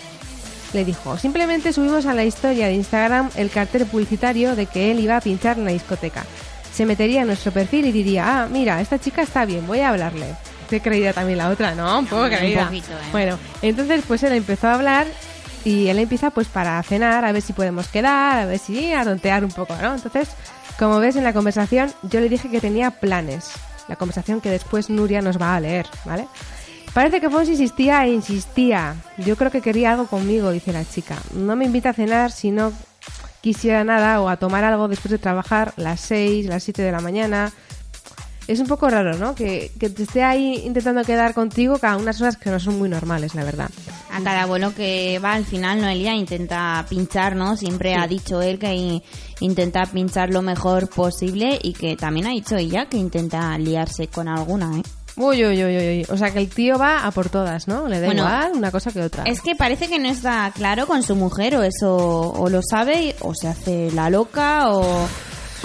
Le 0.73 0.85
dijo, 0.85 1.17
simplemente 1.17 1.73
subimos 1.73 2.05
a 2.07 2.15
la 2.15 2.25
historia 2.25 2.67
de 2.67 2.75
Instagram 2.75 3.31
el 3.37 3.51
cartel 3.51 3.87
publicitario 3.87 4.55
de 4.55 4.67
que 4.67 4.91
él 4.91 5.01
iba 5.01 5.17
a 5.17 5.21
pinchar 5.21 5.57
en 5.59 5.65
la 5.65 5.71
discoteca. 5.71 6.25
Se 6.75 6.85
metería 6.85 7.23
en 7.23 7.27
nuestro 7.29 7.53
perfil 7.53 7.87
y 7.87 7.93
diría, 7.93 8.43
ah, 8.43 8.49
mira, 8.51 8.81
esta 8.81 8.99
chica 9.01 9.23
está 9.23 9.45
bien, 9.47 9.67
voy 9.67 9.81
a 9.81 9.89
hablarle. 9.91 10.27
Qué 10.69 10.81
creída 10.83 11.15
también 11.15 11.39
la 11.39 11.49
otra, 11.49 11.75
¿no? 11.75 11.99
Un 12.01 12.07
poco 12.07 12.25
Un 12.25 12.29
creída. 12.29 12.67
poquito, 12.67 12.93
¿eh? 12.93 13.09
Bueno, 13.13 13.39
entonces 13.63 14.03
pues 14.07 14.23
él 14.23 14.33
empezó 14.35 14.69
a 14.69 14.75
hablar 14.75 15.07
y 15.65 15.89
él 15.89 15.99
empieza 15.99 16.31
pues 16.31 16.47
para 16.49 16.83
cenar, 16.83 17.25
a 17.25 17.33
ver 17.33 17.41
si 17.41 17.55
podemos 17.55 17.89
quedar, 17.89 18.39
a 18.41 18.45
ver 18.47 18.59
si 18.59 18.93
a 18.93 19.05
tontear 19.05 19.45
un 19.45 19.51
poco, 19.51 19.75
¿no? 19.81 19.95
Entonces, 19.95 20.29
como 20.79 21.01
ves 21.01 21.17
en 21.17 21.25
la 21.25 21.33
conversación, 21.33 21.93
yo 22.03 22.21
le 22.21 22.29
dije 22.29 22.51
que 22.51 22.61
tenía 22.61 22.91
planes. 22.91 23.51
La 23.89 23.97
conversación 23.97 24.41
que 24.41 24.51
después 24.51 24.91
Nuria 24.91 25.23
nos 25.23 25.41
va 25.41 25.57
a 25.57 25.61
leer, 25.61 25.87
¿vale? 26.05 26.27
Parece 26.95 27.21
que 27.21 27.31
Fonsi 27.31 27.53
insistía 27.53 28.05
e 28.05 28.13
insistía. 28.13 28.97
Yo 29.19 29.37
creo 29.37 29.51
que 29.51 29.61
quería 29.61 29.93
algo 29.93 30.07
conmigo, 30.07 30.51
dice 30.51 30.73
la 30.73 30.85
chica. 30.85 31.17
No 31.35 31.55
me 31.57 31.65
invita 31.65 31.91
a 31.91 31.93
cenar 31.93 32.31
si 32.31 32.51
no 32.51 32.73
quisiera 33.41 33.85
nada 33.85 34.21
o 34.21 34.29
a 34.29 34.37
tomar 34.37 34.65
algo 34.65 34.89
después 34.89 35.13
de 35.13 35.19
trabajar 35.19 35.73
las 35.77 36.01
6, 36.01 36.47
las 36.47 36.63
7 36.65 36.83
de 36.83 36.93
la 36.93 37.01
mañana. 37.01 37.53
Es 38.47 38.61
un 38.61 38.67
poco 38.67 38.89
raro, 38.89 39.17
¿no? 39.17 39.35
Que, 39.35 39.71
que 39.79 39.91
te 39.91 40.05
esté 40.05 40.25
ahí 40.25 40.63
intentando 40.65 41.05
quedar 41.05 41.35
contigo 41.35 41.79
cada 41.79 41.99
unas 41.99 42.21
horas 42.21 42.37
que 42.37 42.51
no 42.51 42.59
son 42.59 42.79
muy 42.79 42.89
normales, 42.89 43.35
la 43.35 43.45
verdad. 43.45 43.71
A 44.11 44.23
cada 44.23 44.47
vuelo 44.47 44.75
que 44.75 45.19
va 45.23 45.35
al 45.35 45.45
final, 45.45 45.81
Noelia 45.81 46.15
intenta 46.15 46.85
pinchar, 46.89 47.37
¿no? 47.37 47.57
Siempre 47.57 47.95
ha 47.95 48.07
dicho 48.07 48.41
él 48.41 48.59
que 48.59 49.03
intenta 49.41 49.85
pinchar 49.87 50.31
lo 50.31 50.43
mejor 50.43 50.89
posible 50.89 51.59
y 51.63 51.73
que 51.73 51.97
también 51.97 52.27
ha 52.27 52.31
dicho 52.31 52.57
ella 52.57 52.87
que 52.87 52.97
intenta 52.97 53.57
liarse 53.59 54.09
con 54.09 54.29
alguna, 54.29 54.79
¿eh? 54.79 54.83
Uy, 55.17 55.45
uy, 55.45 55.65
uy, 55.65 55.77
uy, 55.77 55.89
uy. 55.89 56.07
O 56.11 56.17
sea 56.17 56.31
que 56.31 56.39
el 56.39 56.49
tío 56.49 56.79
va 56.79 57.05
a 57.05 57.11
por 57.11 57.29
todas, 57.29 57.67
¿no? 57.67 57.89
Le 57.89 57.99
da 57.99 58.07
Bueno, 58.07 58.23
igual 58.23 58.53
una 58.55 58.71
cosa 58.71 58.93
que 58.93 59.03
otra. 59.03 59.25
Es 59.25 59.41
que 59.41 59.57
parece 59.57 59.89
que 59.89 59.99
no 59.99 60.09
está 60.09 60.51
claro 60.55 60.87
con 60.87 61.03
su 61.03 61.17
mujer 61.17 61.57
o 61.57 61.65
eso 61.65 61.97
o 61.97 62.49
lo 62.49 62.61
sabe 62.63 63.17
o 63.21 63.35
se 63.35 63.49
hace 63.49 63.91
la 63.91 64.11
loca 64.11 64.71
o 64.71 65.09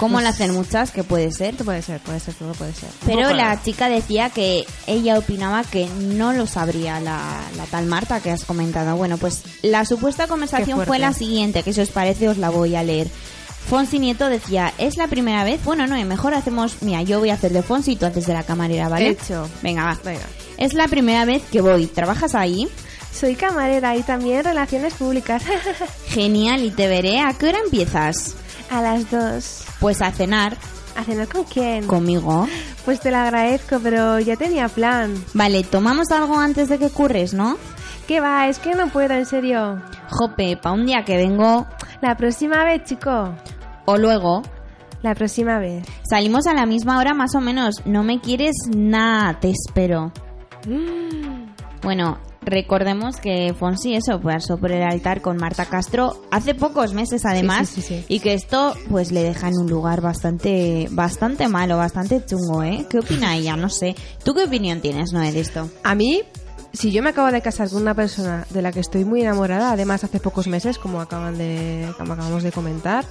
Como 0.04 0.20
le 0.20 0.28
hacen 0.28 0.52
muchas, 0.52 0.90
que 0.90 1.02
puede 1.02 1.32
ser. 1.32 1.54
Puede 1.56 1.80
ser, 1.82 2.00
puede 2.00 2.20
ser, 2.20 2.34
todo 2.34 2.52
puede 2.52 2.74
ser. 2.74 2.90
Pero 3.06 3.32
la 3.32 3.62
chica 3.62 3.88
decía 3.88 4.28
que 4.28 4.66
ella 4.86 5.18
opinaba 5.18 5.64
que 5.64 5.86
no 5.86 6.32
lo 6.32 6.46
sabría 6.46 7.00
la, 7.00 7.40
la 7.56 7.64
tal 7.64 7.86
Marta 7.86 8.20
que 8.20 8.30
has 8.30 8.44
comentado. 8.44 8.96
Bueno, 8.96 9.16
pues 9.16 9.42
la 9.62 9.84
supuesta 9.84 10.26
conversación 10.26 10.84
fue 10.84 10.98
la 10.98 11.12
siguiente, 11.12 11.62
que 11.62 11.72
si 11.72 11.80
os 11.80 11.90
parece 11.90 12.28
os 12.28 12.38
la 12.38 12.50
voy 12.50 12.76
a 12.76 12.82
leer. 12.82 13.08
Fonsi 13.68 13.98
Nieto 13.98 14.28
decía, 14.28 14.74
es 14.76 14.98
la 14.98 15.08
primera 15.08 15.42
vez, 15.42 15.64
bueno, 15.64 15.86
no, 15.86 15.96
mejor 16.04 16.34
hacemos, 16.34 16.82
mira, 16.82 17.02
yo 17.02 17.18
voy 17.18 17.30
a 17.30 17.34
hacer 17.34 17.52
de 17.52 17.62
Fonsi 17.62 17.92
y 17.92 17.96
tú 17.96 18.04
haces 18.04 18.26
de 18.26 18.34
la 18.34 18.42
camarera, 18.42 18.90
¿vale? 18.90 19.10
Hecho. 19.10 19.48
Venga, 19.62 19.84
va. 19.84 19.98
Venga. 20.04 20.26
Es 20.58 20.74
la 20.74 20.86
primera 20.86 21.24
vez 21.24 21.42
que 21.50 21.62
voy, 21.62 21.86
¿trabajas 21.86 22.34
ahí? 22.34 22.68
Soy 23.10 23.36
camarera 23.36 23.96
y 23.96 24.02
también 24.02 24.44
relaciones 24.44 24.92
públicas. 24.94 25.42
Genial, 26.08 26.62
y 26.62 26.70
te 26.72 26.88
veré, 26.88 27.20
¿a 27.20 27.32
qué 27.32 27.48
hora 27.48 27.58
empiezas? 27.64 28.34
A 28.78 28.82
las 28.82 29.10
dos. 29.10 29.64
Pues 29.80 30.02
a 30.02 30.10
cenar 30.12 30.56
¿A 30.96 31.02
cenar 31.02 31.26
con 31.28 31.44
quién? 31.44 31.86
conmigo. 31.86 32.46
Pues 32.84 33.00
te 33.00 33.10
lo 33.10 33.16
agradezco, 33.16 33.80
pero 33.82 34.20
ya 34.20 34.36
tenía 34.36 34.68
plan. 34.68 35.12
Vale, 35.34 35.64
tomamos 35.64 36.10
algo 36.12 36.38
antes 36.38 36.68
de 36.68 36.78
que 36.78 36.90
curres, 36.90 37.34
¿no? 37.34 37.56
¿Qué 38.06 38.20
va? 38.20 38.46
Es 38.48 38.58
que 38.60 38.74
no 38.74 38.86
puedo, 38.88 39.12
en 39.14 39.26
serio. 39.26 39.80
Jope, 40.10 40.56
pa' 40.56 40.70
un 40.72 40.86
día 40.86 41.04
que 41.04 41.16
vengo, 41.16 41.66
La 42.00 42.16
próxima 42.16 42.62
vez, 42.64 42.84
chico. 42.84 43.34
o 43.86 43.96
luego, 43.96 44.42
La 45.02 45.14
próxima 45.14 45.58
vez. 45.58 45.84
Salimos 46.08 46.46
a 46.46 46.54
la 46.54 46.64
misma 46.66 46.98
hora 46.98 47.12
más 47.14 47.34
o 47.34 47.40
menos. 47.40 47.74
No 47.86 48.02
me 48.04 48.20
quieres 48.20 48.54
nada, 48.74 49.40
te 49.40 49.50
espero. 49.50 50.12
Bueno, 51.82 52.18
recordemos 52.44 53.16
que 53.16 53.54
Fonsi 53.58 53.94
eso 53.94 54.20
pasó 54.20 54.58
por 54.58 54.72
el 54.72 54.82
altar 54.82 55.20
con 55.20 55.36
Marta 55.36 55.66
Castro 55.66 56.22
hace 56.30 56.54
pocos 56.54 56.92
meses 56.92 57.24
además 57.24 57.68
Sí, 57.68 57.80
sí, 57.80 57.82
sí, 57.82 57.98
sí. 58.00 58.04
y 58.08 58.20
que 58.20 58.34
esto 58.34 58.74
pues 58.90 59.12
le 59.12 59.22
deja 59.22 59.48
en 59.48 59.58
un 59.58 59.68
lugar 59.68 60.00
bastante 60.00 60.88
bastante 60.90 61.48
malo, 61.48 61.76
bastante 61.76 62.24
chungo, 62.24 62.62
¿eh? 62.62 62.86
¿Qué 62.88 62.98
opina 62.98 63.36
ella? 63.36 63.56
No 63.56 63.68
sé. 63.68 63.94
¿Tú 64.24 64.34
qué 64.34 64.44
opinión 64.44 64.80
tienes, 64.80 65.12
Noé, 65.12 65.32
de 65.32 65.40
esto? 65.40 65.68
A 65.82 65.94
mí, 65.94 66.22
si 66.72 66.92
yo 66.92 67.02
me 67.02 67.10
acabo 67.10 67.30
de 67.30 67.40
casar 67.40 67.70
con 67.70 67.82
una 67.82 67.94
persona 67.94 68.46
de 68.50 68.62
la 68.62 68.72
que 68.72 68.80
estoy 68.80 69.04
muy 69.04 69.20
enamorada, 69.22 69.72
además 69.72 70.04
hace 70.04 70.20
pocos 70.20 70.46
meses, 70.48 70.78
como 70.78 71.00
acaban 71.00 71.38
de, 71.38 71.88
como 71.96 72.12
acabamos 72.14 72.42
de 72.42 72.52
comentar, 72.52 73.04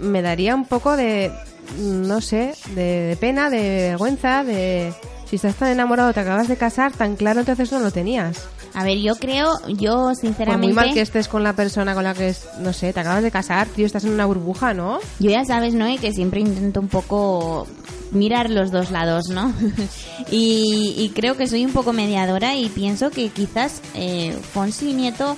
me 0.00 0.22
daría 0.22 0.54
un 0.54 0.64
poco 0.64 0.96
de, 0.96 1.30
no 1.78 2.20
sé, 2.20 2.54
de, 2.74 2.82
de 2.82 3.16
pena, 3.16 3.50
de 3.50 3.88
vergüenza, 3.90 4.42
de 4.44 4.92
si 5.26 5.36
estás 5.36 5.54
tan 5.56 5.68
enamorado, 5.70 6.12
te 6.12 6.20
acabas 6.20 6.48
de 6.48 6.56
casar, 6.56 6.92
tan 6.92 7.16
claro 7.16 7.40
entonces 7.40 7.70
no 7.72 7.80
lo 7.80 7.90
tenías. 7.90 8.42
A 8.74 8.82
ver, 8.84 8.98
yo 8.98 9.14
creo, 9.16 9.52
yo 9.68 10.14
sinceramente... 10.14 10.66
muy 10.66 10.74
mal 10.74 10.92
que 10.92 11.00
estés 11.00 11.28
con 11.28 11.42
la 11.44 11.52
persona 11.54 11.94
con 11.94 12.02
la 12.04 12.12
que, 12.14 12.28
es- 12.30 12.46
no 12.60 12.72
sé, 12.72 12.92
te 12.92 13.00
acabas 13.00 13.22
de 13.22 13.30
casar, 13.30 13.68
tío, 13.68 13.86
estás 13.86 14.04
en 14.04 14.10
una 14.12 14.26
burbuja, 14.26 14.74
¿no? 14.74 14.98
Yo 15.20 15.30
ya 15.30 15.44
sabes, 15.44 15.74
Noé, 15.74 15.98
que 15.98 16.12
siempre 16.12 16.40
intento 16.40 16.80
un 16.80 16.88
poco 16.88 17.66
mirar 18.10 18.50
los 18.50 18.70
dos 18.72 18.90
lados, 18.90 19.28
¿no? 19.28 19.52
y, 20.30 20.94
y 20.98 21.10
creo 21.14 21.36
que 21.36 21.46
soy 21.46 21.64
un 21.64 21.72
poco 21.72 21.92
mediadora 21.92 22.56
y 22.56 22.68
pienso 22.68 23.10
que 23.10 23.28
quizás 23.28 23.80
eh, 23.94 24.36
Fonsi 24.52 24.92
Nieto 24.92 25.36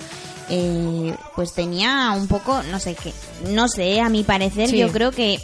eh, 0.49 1.15
pues 1.35 1.53
tenía 1.55 2.13
un 2.17 2.29
poco, 2.29 2.63
no 2.71 2.79
sé 2.79 2.95
qué, 2.95 3.13
no 3.53 3.69
sé, 3.69 4.01
a 4.01 4.09
mi 4.09 4.23
parecer 4.25 4.69
Sí. 4.71 4.79
yo 4.79 4.91
creo 4.93 5.11
que 5.11 5.39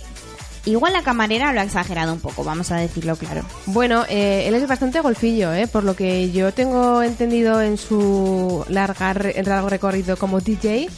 igual 0.66 0.92
la 0.92 1.02
camarera 1.02 1.52
lo 1.52 1.61
ha 1.61 1.64
exagerado 1.64 2.12
un 2.12 2.21
poco, 2.21 2.45
vamos 2.45 2.71
a 2.71 2.76
decirlo 2.76 3.16
claro. 3.16 3.42
Bueno, 3.66 4.04
eh, 4.09 4.45
él 4.47 4.54
es 4.54 4.66
bastante 4.66 5.00
golfillo, 5.00 5.52
¿eh? 5.52 5.66
Por 5.66 5.85
lo 5.85 5.95
que 5.97 6.31
yo 6.31 6.52
tengo 6.52 7.02
entendido 7.02 7.61
en 7.62 7.76
su 7.78 8.64
larga, 8.69 9.14
largo 9.45 9.69
recorrido 9.69 10.16
como 10.16 10.40
DJ, 10.40 10.88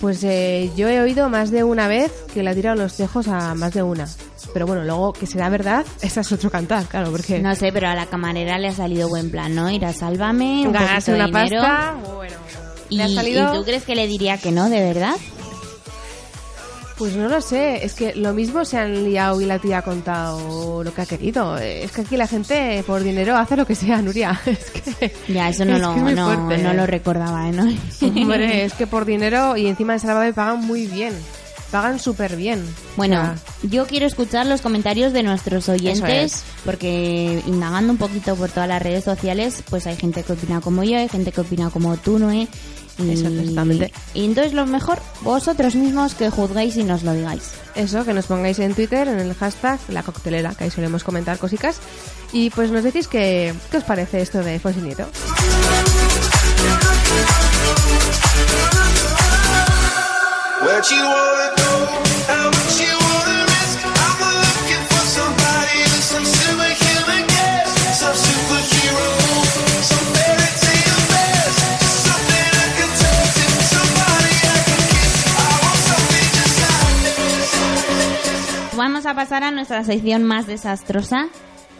pues 0.00 0.22
eh, 0.24 0.70
yo 0.76 0.88
he 0.88 1.00
oído 1.00 1.28
más 1.28 1.50
de 1.50 1.64
una 1.64 1.88
vez 1.88 2.12
que 2.32 2.42
le 2.42 2.50
ha 2.50 2.54
tirado 2.54 2.76
los 2.76 2.96
tejos 2.96 3.28
a 3.28 3.54
más 3.54 3.72
de 3.72 3.82
una. 3.82 4.06
Pero 4.52 4.66
bueno, 4.66 4.84
luego 4.84 5.12
que 5.12 5.26
será 5.26 5.48
verdad, 5.48 5.84
esa 6.02 6.20
es 6.20 6.30
otro 6.32 6.50
cantar, 6.50 6.84
claro, 6.84 7.10
porque 7.10 7.40
No 7.40 7.54
sé, 7.54 7.72
pero 7.72 7.88
a 7.88 7.94
la 7.94 8.06
camarera 8.06 8.58
le 8.58 8.68
ha 8.68 8.72
salido 8.72 9.08
buen 9.08 9.30
plan, 9.30 9.54
¿no? 9.54 9.70
Ir 9.70 9.84
a 9.84 9.92
Sálvame, 9.92 10.66
un 10.66 10.72
ganarse 10.72 11.12
poquito 11.12 11.24
de 11.26 11.30
una 11.30 11.44
dinero. 11.44 11.62
pasta, 11.62 11.94
bueno, 12.14 12.34
Y, 12.90 12.96
le 12.98 13.02
ha 13.04 13.08
salido... 13.08 13.54
¿Y 13.54 13.56
tú 13.58 13.64
crees 13.64 13.84
que 13.84 13.94
le 13.94 14.06
diría 14.06 14.38
que 14.38 14.52
no, 14.52 14.68
de 14.68 14.80
verdad? 14.80 15.14
Pues 16.96 17.16
no 17.16 17.28
lo 17.28 17.40
sé, 17.40 17.84
es 17.84 17.94
que 17.94 18.14
lo 18.14 18.32
mismo 18.32 18.64
se 18.64 18.78
han 18.78 19.04
liado 19.04 19.40
y 19.40 19.46
la 19.46 19.58
tía 19.58 19.78
ha 19.78 19.82
contado 19.82 20.84
lo 20.84 20.94
que 20.94 21.02
ha 21.02 21.06
querido. 21.06 21.58
Es 21.58 21.90
que 21.90 22.02
aquí 22.02 22.16
la 22.16 22.28
gente 22.28 22.84
por 22.86 23.02
dinero 23.02 23.36
hace 23.36 23.56
lo 23.56 23.66
que 23.66 23.74
sea, 23.74 24.00
Nuria. 24.00 24.40
Es 24.46 24.70
que, 24.70 25.12
Ya, 25.28 25.48
eso 25.48 25.64
no, 25.64 25.74
es 25.74 25.80
lo, 25.82 25.94
es 25.94 26.14
no, 26.14 26.46
no 26.46 26.74
lo 26.74 26.86
recordaba, 26.86 27.48
¿eh? 27.48 27.52
¿no? 27.52 27.64
Hombre, 28.00 28.64
es 28.64 28.74
que 28.74 28.86
por 28.86 29.04
dinero 29.04 29.56
y 29.56 29.66
encima 29.66 29.94
de 29.94 29.98
Sálvame 29.98 30.32
pagan 30.32 30.60
muy 30.60 30.86
bien. 30.86 31.14
Pagan 31.72 31.98
súper 31.98 32.36
bien. 32.36 32.64
Bueno, 32.96 33.34
yo 33.64 33.86
quiero 33.88 34.06
escuchar 34.06 34.46
los 34.46 34.60
comentarios 34.60 35.12
de 35.12 35.24
nuestros 35.24 35.68
oyentes, 35.68 36.32
es. 36.34 36.44
porque 36.64 37.42
indagando 37.46 37.90
un 37.92 37.98
poquito 37.98 38.36
por 38.36 38.48
todas 38.50 38.68
las 38.68 38.80
redes 38.80 39.02
sociales, 39.02 39.64
pues 39.68 39.88
hay 39.88 39.96
gente 39.96 40.22
que 40.22 40.34
opina 40.34 40.60
como 40.60 40.84
yo, 40.84 40.96
hay 40.96 41.08
gente 41.08 41.32
que 41.32 41.40
opina 41.40 41.70
como 41.70 41.96
tú, 41.96 42.20
Noé. 42.20 42.46
Eso, 42.98 43.28
exactamente. 43.28 43.92
y 44.14 44.24
entonces 44.24 44.52
lo 44.52 44.66
mejor, 44.66 45.00
vosotros 45.22 45.74
mismos 45.74 46.14
que 46.14 46.30
juzguéis 46.30 46.76
y 46.76 46.84
nos 46.84 47.02
lo 47.02 47.12
digáis. 47.12 47.52
eso, 47.74 48.04
que 48.04 48.12
nos 48.14 48.26
pongáis 48.26 48.58
en 48.60 48.74
Twitter, 48.74 49.08
en 49.08 49.18
el 49.18 49.34
hashtag 49.34 49.80
La 49.88 50.02
Coctelera, 50.02 50.54
que 50.54 50.64
ahí 50.64 50.70
solemos 50.70 51.02
comentar 51.02 51.38
cositas. 51.38 51.78
Y 52.32 52.50
pues 52.50 52.70
nos 52.70 52.82
decís 52.84 53.08
que, 53.08 53.54
qué 53.70 53.76
os 53.78 53.84
parece 53.84 54.20
esto 54.20 54.42
de 54.42 54.58
Fonsi 54.58 54.80
Nieto. 54.80 55.06
Where'd 60.62 60.90
you 60.90 61.04
wanna 61.04 61.50
go? 61.56 61.70
How 62.26 62.50
much 62.50 62.80
you 62.80 63.03
Vamos 78.84 79.06
a 79.06 79.14
pasar 79.14 79.42
a 79.44 79.50
nuestra 79.50 79.82
sección 79.82 80.24
más 80.24 80.46
desastrosa. 80.46 81.28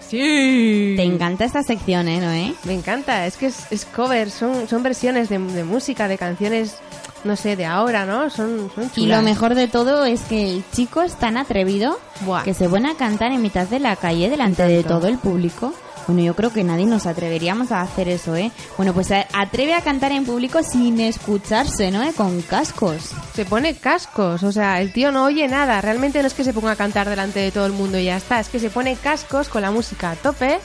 Sí. 0.00 0.94
Te 0.96 1.02
encanta 1.02 1.44
esta 1.44 1.62
sección, 1.62 2.08
¿eh, 2.08 2.18
Noé? 2.18 2.54
Me 2.64 2.72
encanta, 2.72 3.26
es 3.26 3.36
que 3.36 3.44
es, 3.44 3.70
es 3.70 3.84
cover, 3.84 4.30
son, 4.30 4.66
son 4.66 4.82
versiones 4.82 5.28
de, 5.28 5.38
de 5.38 5.64
música, 5.64 6.08
de 6.08 6.16
canciones, 6.16 6.78
no 7.24 7.36
sé, 7.36 7.56
de 7.56 7.66
ahora, 7.66 8.06
¿no? 8.06 8.30
Son, 8.30 8.70
son 8.74 8.90
Y 8.96 9.04
lo 9.04 9.20
mejor 9.20 9.54
de 9.54 9.68
todo 9.68 10.06
es 10.06 10.22
que 10.22 10.50
el 10.50 10.64
chico 10.72 11.02
es 11.02 11.14
tan 11.16 11.36
atrevido 11.36 11.98
Buah. 12.20 12.42
que 12.42 12.54
se 12.54 12.70
pone 12.70 12.90
a 12.90 12.94
cantar 12.94 13.32
en 13.32 13.42
mitad 13.42 13.66
de 13.68 13.80
la 13.80 13.96
calle 13.96 14.30
delante 14.30 14.62
de 14.62 14.82
todo 14.82 15.06
el 15.06 15.18
público. 15.18 15.74
Bueno, 16.06 16.22
yo 16.22 16.34
creo 16.36 16.52
que 16.52 16.64
nadie 16.64 16.86
nos 16.86 17.06
atreveríamos 17.06 17.72
a 17.72 17.80
hacer 17.80 18.08
eso, 18.08 18.36
¿eh? 18.36 18.50
Bueno, 18.76 18.92
pues 18.92 19.10
atreve 19.10 19.74
a 19.74 19.80
cantar 19.80 20.12
en 20.12 20.24
público 20.24 20.62
sin 20.62 21.00
escucharse, 21.00 21.90
¿no? 21.90 22.02
¿Eh? 22.02 22.12
Con 22.14 22.42
cascos. 22.42 23.10
Se 23.34 23.44
pone 23.44 23.74
cascos, 23.74 24.42
o 24.42 24.52
sea, 24.52 24.80
el 24.80 24.92
tío 24.92 25.10
no 25.12 25.24
oye 25.24 25.48
nada. 25.48 25.80
Realmente 25.80 26.20
no 26.20 26.26
es 26.26 26.34
que 26.34 26.44
se 26.44 26.52
ponga 26.52 26.72
a 26.72 26.76
cantar 26.76 27.08
delante 27.08 27.40
de 27.40 27.50
todo 27.50 27.66
el 27.66 27.72
mundo 27.72 27.98
y 27.98 28.04
ya 28.04 28.16
está. 28.16 28.40
Es 28.40 28.48
que 28.48 28.58
se 28.58 28.70
pone 28.70 28.96
cascos 28.96 29.48
con 29.48 29.62
la 29.62 29.70
música 29.70 30.10
a 30.10 30.16
tope 30.16 30.58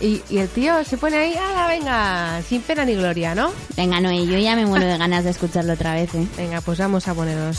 y, 0.00 0.22
y 0.28 0.38
el 0.38 0.48
tío 0.48 0.84
se 0.84 0.98
pone 0.98 1.16
ahí, 1.16 1.34
¡ah, 1.38 1.66
venga! 1.68 2.42
Sin 2.48 2.60
pena 2.62 2.84
ni 2.84 2.94
gloria, 2.94 3.34
¿no? 3.34 3.52
Venga, 3.76 4.00
Noé, 4.00 4.26
yo 4.26 4.38
ya 4.38 4.56
me 4.56 4.66
muero 4.66 4.86
de 4.86 4.98
ganas 4.98 5.24
de 5.24 5.30
escucharlo 5.30 5.74
otra 5.74 5.94
vez, 5.94 6.14
¿eh? 6.14 6.26
Venga, 6.36 6.60
pues 6.60 6.78
vamos 6.78 7.06
a 7.06 7.14
poneros. 7.14 7.58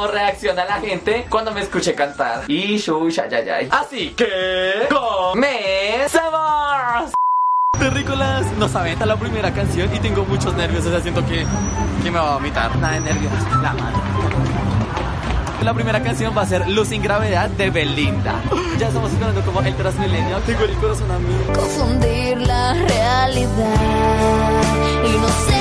Cómo 0.00 0.12
reacciona 0.12 0.64
la 0.64 0.80
gente 0.80 1.26
cuando 1.28 1.52
me 1.52 1.60
escuche 1.60 1.94
cantar. 1.94 2.44
Y 2.48 2.78
shusha, 2.78 3.28
ya, 3.28 3.44
ya. 3.44 3.58
Así 3.70 4.10
que 4.10 4.88
comenzamos. 4.88 6.32
Terrícolas 7.78 8.46
nos 8.52 8.74
aventa 8.74 9.04
la 9.04 9.16
primera 9.16 9.52
canción 9.52 9.94
y 9.94 9.98
tengo 9.98 10.24
muchos 10.24 10.54
nervios, 10.54 10.86
o 10.86 10.90
sea, 10.90 11.00
siento 11.00 11.24
que, 11.26 11.44
que 12.02 12.10
me 12.10 12.18
va 12.18 12.30
a 12.30 12.34
vomitar. 12.34 12.74
Nada 12.76 12.94
de 12.94 13.00
nervios, 13.00 13.32
la 13.62 13.72
madre. 13.74 13.98
La 15.62 15.74
primera 15.74 16.02
canción 16.02 16.34
va 16.36 16.42
a 16.42 16.46
ser 16.46 16.66
Luz 16.70 16.88
sin 16.88 17.02
gravedad 17.02 17.50
de 17.50 17.68
Belinda. 17.68 18.40
Ya 18.78 18.88
estamos 18.88 19.12
esperando 19.12 19.42
como 19.42 19.60
el 19.60 19.74
Transmilenio. 19.74 20.38
Tengo 20.46 20.64
el 20.64 20.74
corazón 20.76 21.10
a 21.10 21.18
mí. 21.18 21.34
confundir 21.54 22.38
la 22.38 22.72
realidad 22.72 23.50
y 25.04 25.18
no 25.18 25.28
sé 25.28 25.59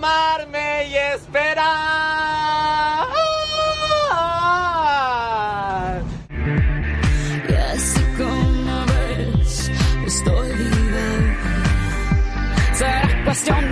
amarme 0.00 0.88
y 0.88 0.96
esperar. 0.96 1.66
Y 7.48 7.54
así 7.54 8.02
como 8.16 8.86
ves, 8.86 9.70
estoy 10.06 10.52
viva. 10.52 10.80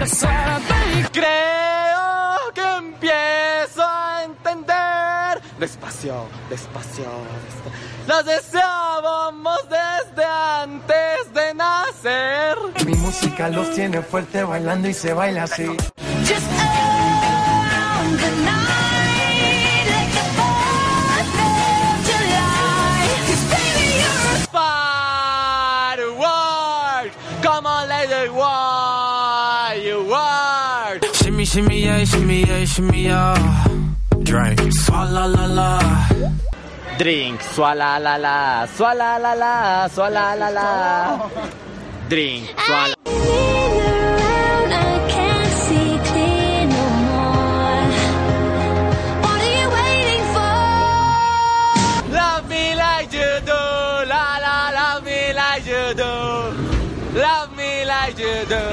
suerte 0.06 0.74
y 0.98 1.02
creo 1.18 2.52
que 2.54 2.76
empiezo 2.76 3.82
a 3.82 4.24
entender. 4.24 5.42
Despacio, 5.58 6.26
despacio, 6.50 7.04
despacio. 7.46 7.88
Los 8.06 8.24
deseábamos 8.24 9.58
desde 9.68 10.24
antes 10.24 11.34
de 11.34 11.54
nacer. 11.54 12.56
Mi 12.86 12.94
música 12.94 13.48
los 13.50 13.74
tiene 13.74 14.00
fuerte 14.02 14.44
bailando 14.44 14.88
y 14.88 14.94
se 14.94 15.12
baila 15.12 15.42
así. 15.44 15.66
shimmy, 31.48 31.82
yeah, 31.84 32.04
shimmy, 32.04 32.44
yeah, 32.44 32.64
shimmy, 32.64 33.04
yeah. 33.04 33.64
Drink. 34.22 34.60
Swalla 34.84 35.24
la 35.34 35.46
la. 35.46 35.70
Drink. 36.98 37.40
Swalla 37.40 37.98
la 37.98 38.16
la. 38.16 38.66
Swalla 38.66 39.18
la 39.18 39.32
la. 39.34 39.88
Swalla 39.88 40.36
la 40.38 40.48
la. 40.50 40.68
Drink. 42.08 42.48
Swalla. 42.66 43.47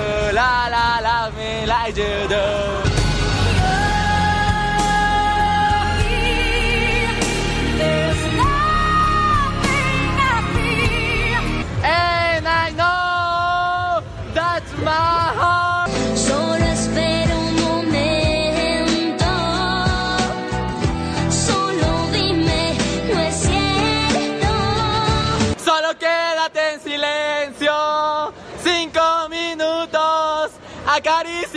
You 0.06 0.12
do, 0.12 0.34
la 0.34 0.68
la, 0.68 1.00
love 1.02 1.36
me 1.38 2.95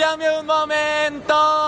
Acaríciame 0.09 0.39
un 0.41 0.47
momento. 0.47 1.68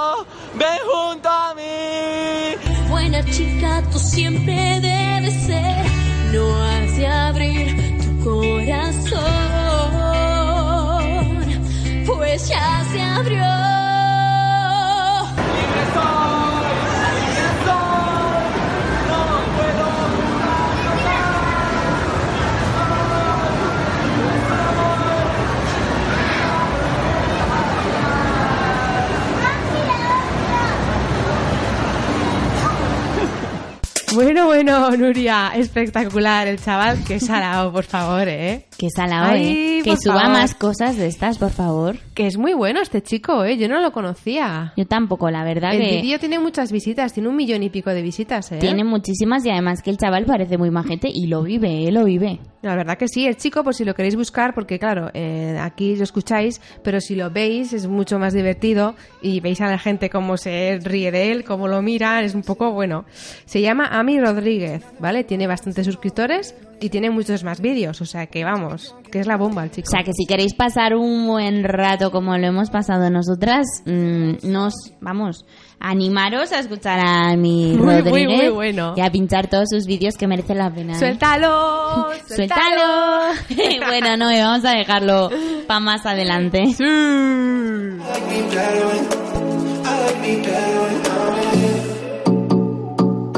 Bueno, 34.13 34.47
bueno, 34.47 34.91
Nuria, 34.97 35.53
espectacular 35.55 36.49
el 36.49 36.61
chaval. 36.61 36.99
Qué 37.07 37.21
salado, 37.21 37.73
por 37.73 37.85
favor, 37.85 38.27
¿eh? 38.27 38.67
Que 38.81 38.89
salado, 38.89 39.33
Ay, 39.33 39.47
¿eh? 39.47 39.83
Que 39.85 39.95
suba 39.99 40.23
favor. 40.23 40.33
más 40.33 40.55
cosas 40.55 40.97
de 40.97 41.07
estas, 41.07 41.37
por 41.37 41.51
favor. 41.51 41.99
Que 42.15 42.27
es 42.27 42.39
muy 42.39 42.55
bueno 42.55 42.81
este 42.81 43.03
chico, 43.03 43.45
¿eh? 43.45 43.59
Yo 43.59 43.69
no 43.69 43.79
lo 43.79 43.93
conocía. 43.93 44.73
Yo 44.75 44.87
tampoco, 44.87 45.31
la 45.31 45.45
verdad 45.45 45.75
El 45.75 45.83
que 45.83 46.01
vídeo 46.01 46.19
tiene 46.19 46.39
muchas 46.39 46.73
visitas, 46.73 47.13
tiene 47.13 47.29
un 47.29 47.37
millón 47.37 47.63
y 47.63 47.69
pico 47.69 47.91
de 47.91 48.01
visitas, 48.01 48.51
¿eh? 48.53 48.57
tiene 48.59 48.83
muchísimas 48.83 49.45
y 49.45 49.51
además 49.51 49.83
que 49.83 49.91
el 49.91 49.99
chaval 49.99 50.25
parece 50.25 50.57
muy 50.57 50.71
majete 50.71 51.11
y 51.13 51.27
lo 51.27 51.43
vive, 51.43 51.85
¿eh? 51.87 51.93
Lo 51.93 52.05
vive. 52.05 52.41
La 52.63 52.75
verdad 52.75 52.97
que 52.97 53.07
sí, 53.07 53.27
el 53.27 53.37
chico, 53.37 53.63
por 53.65 53.75
si 53.75 53.85
lo 53.85 53.95
queréis 53.95 54.17
buscar, 54.17 54.55
porque 54.55 54.79
claro, 54.79 55.11
eh, 55.13 55.59
aquí 55.61 55.97
lo 55.97 56.05
escucháis, 56.05 56.63
pero 56.83 57.03
si 57.03 57.17
lo 57.17 57.31
veis 57.31 57.75
es 57.75 57.87
mucho 57.87 58.19
más 58.19 58.33
divertido 58.33 58.95
y 59.21 59.41
veis 59.41 59.61
a 59.61 59.67
la 59.67 59.79
gente 59.79 60.09
cómo 60.09 60.39
se 60.39 60.79
ríe 60.83 61.11
de 61.11 61.33
él, 61.33 61.45
cómo 61.45 61.69
lo 61.69 61.83
mira, 61.83 62.23
es 62.23 62.35
un 62.35 62.43
poco 62.43 62.73
bueno. 62.73 63.05
Se 63.45 63.61
llama 63.61 63.89
Ami 63.91 64.21
Rodríguez, 64.21 64.85
¿vale? 64.99 65.25
Tiene 65.25 65.47
bastantes 65.47 65.85
suscriptores 65.85 66.55
y 66.81 66.89
tiene 66.89 67.11
muchos 67.11 67.45
más 67.45 67.61
vídeos, 67.61 68.01
o 68.01 68.07
sea 68.07 68.27
que 68.27 68.45
vamos, 68.45 68.70
que 69.11 69.21
es 69.21 69.27
la 69.27 69.37
bomba 69.37 69.65
el 69.65 69.71
chico. 69.71 69.89
O 69.89 69.91
sea 69.91 70.05
que 70.05 70.13
si 70.13 70.27
queréis 70.27 70.55
pasar 70.55 70.95
un 70.95 71.27
buen 71.27 71.65
rato 71.65 72.11
como 72.11 72.37
lo 72.37 72.47
hemos 72.47 72.71
pasado 72.71 73.11
nosotras, 73.11 73.67
mm, 73.87 74.51
nos, 74.51 74.75
vamos, 75.01 75.45
animaros 75.81 76.53
a 76.53 76.61
escuchar 76.61 77.01
a 77.05 77.37
mi 77.37 77.75
Muy, 77.75 77.87
muy, 77.87 78.01
Rodríguez 78.01 78.43
muy 78.45 78.49
bueno. 78.51 78.95
y 78.97 79.01
a 79.01 79.11
pinchar 79.11 79.49
todos 79.49 79.69
sus 79.71 79.87
vídeos 79.87 80.17
que 80.17 80.27
merecen 80.27 80.59
la 80.59 80.71
pena. 80.71 80.93
¿eh? 80.93 80.99
¡Suéltalo! 80.99 82.09
¡Suéltalo! 82.27 83.35
bueno, 83.87 84.17
no, 84.17 84.27
vamos 84.27 84.65
a 84.65 84.73
dejarlo 84.73 85.31
para 85.67 85.81
más 85.81 86.07
adelante. 86.07 86.63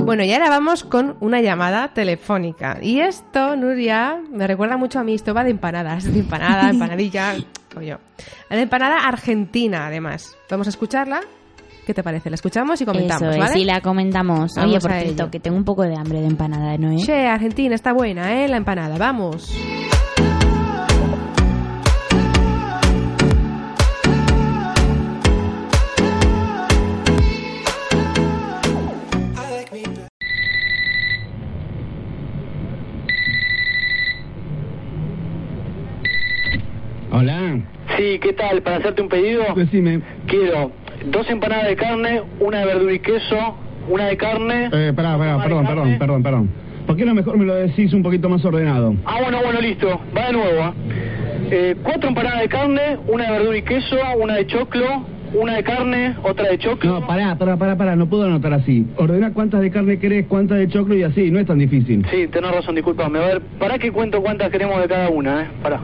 Bueno, 0.04 0.24
y 0.24 0.32
ahora 0.32 0.48
vamos 0.50 0.84
con 0.84 1.16
una 1.20 1.40
llamada 1.40 1.88
telefónica. 1.94 2.78
Y 2.82 3.00
esto, 3.00 3.56
Nuria, 3.56 4.20
me 4.30 4.46
recuerda 4.46 4.76
mucho 4.76 4.98
a 4.98 5.04
mi 5.04 5.14
estoba 5.14 5.44
de 5.44 5.50
empanadas. 5.50 6.04
De 6.12 6.18
empanada, 6.20 6.70
empanadilla, 6.70 7.34
coño. 7.74 7.98
La 8.50 8.60
empanada 8.60 8.96
argentina, 9.06 9.86
además. 9.86 10.36
Vamos 10.50 10.66
a 10.66 10.70
escucharla. 10.70 11.20
¿Qué 11.86 11.94
te 11.94 12.02
parece? 12.04 12.30
La 12.30 12.34
escuchamos 12.36 12.80
y 12.80 12.84
comentamos, 12.84 13.22
Eso 13.22 13.30
es, 13.32 13.38
¿vale? 13.38 13.58
y 13.58 13.64
la 13.64 13.80
comentamos. 13.80 14.52
Oye, 14.56 14.66
Vamos 14.66 14.82
por 14.82 14.92
a 14.92 15.00
cierto, 15.00 15.22
ello. 15.24 15.30
que 15.32 15.40
tengo 15.40 15.56
un 15.56 15.64
poco 15.64 15.82
de 15.82 15.96
hambre 15.96 16.20
de 16.20 16.26
empanada, 16.28 16.76
¿no? 16.78 16.92
eh? 16.92 16.96
Che, 17.04 17.26
Argentina, 17.26 17.74
está 17.74 17.92
buena, 17.92 18.40
¿eh? 18.44 18.48
La 18.48 18.56
empanada. 18.56 18.96
Vamos. 18.98 19.52
Hola. 37.12 37.58
Sí, 37.96 38.18
¿qué 38.22 38.32
tal? 38.32 38.62
Para 38.62 38.76
hacerte 38.76 39.02
un 39.02 39.08
pedido, 39.08 39.42
Decime. 39.54 40.00
quiero 40.26 40.72
dos 41.10 41.28
empanadas 41.28 41.66
de 41.68 41.76
carne, 41.76 42.22
una 42.40 42.60
de 42.60 42.66
verdura 42.66 42.92
y 42.94 42.98
queso, 43.00 43.36
una 43.88 44.06
de 44.06 44.16
carne. 44.16 44.70
Eh, 44.72 44.92
pará, 44.96 45.18
pará, 45.18 45.42
perdón, 45.42 45.66
perdón, 45.66 45.96
perdón, 45.98 46.22
perdón. 46.22 46.50
¿Por 46.86 46.96
qué 46.96 47.04
no 47.04 47.14
mejor 47.14 47.36
me 47.36 47.44
lo 47.44 47.54
decís 47.54 47.92
un 47.92 48.02
poquito 48.02 48.28
más 48.28 48.42
ordenado? 48.44 48.94
Ah, 49.04 49.18
bueno, 49.22 49.38
bueno, 49.44 49.60
listo. 49.60 50.00
Va 50.16 50.26
de 50.28 50.32
nuevo. 50.32 50.62
¿ah? 50.62 50.74
Eh, 51.50 51.76
cuatro 51.82 52.08
empanadas 52.08 52.40
de 52.40 52.48
carne, 52.48 52.98
una 53.06 53.24
de 53.26 53.30
verdura 53.32 53.56
y 53.58 53.62
queso, 53.62 53.96
una 54.18 54.36
de 54.36 54.46
choclo, 54.46 55.04
una 55.34 55.56
de 55.56 55.62
carne, 55.64 56.16
otra 56.22 56.48
de 56.48 56.58
choclo. 56.58 57.00
No, 57.00 57.06
pará, 57.06 57.36
pará, 57.36 57.56
pará, 57.58 57.76
pará, 57.76 57.94
no 57.94 58.06
puedo 58.08 58.24
anotar 58.24 58.54
así. 58.54 58.86
Ordena 58.96 59.34
cuántas 59.34 59.60
de 59.60 59.70
carne 59.70 59.98
querés, 59.98 60.26
cuántas 60.28 60.58
de 60.58 60.68
choclo 60.68 60.94
y 60.96 61.02
así, 61.02 61.30
no 61.30 61.38
es 61.38 61.46
tan 61.46 61.58
difícil. 61.58 62.06
Sí, 62.10 62.26
tenés 62.28 62.52
razón, 62.52 62.74
disculpame. 62.74 63.18
A 63.18 63.26
ver, 63.26 63.40
¿para 63.58 63.78
que 63.78 63.92
cuento 63.92 64.22
cuántas 64.22 64.50
queremos 64.50 64.80
de 64.80 64.88
cada 64.88 65.10
una, 65.10 65.42
eh? 65.42 65.46
Pará. 65.62 65.80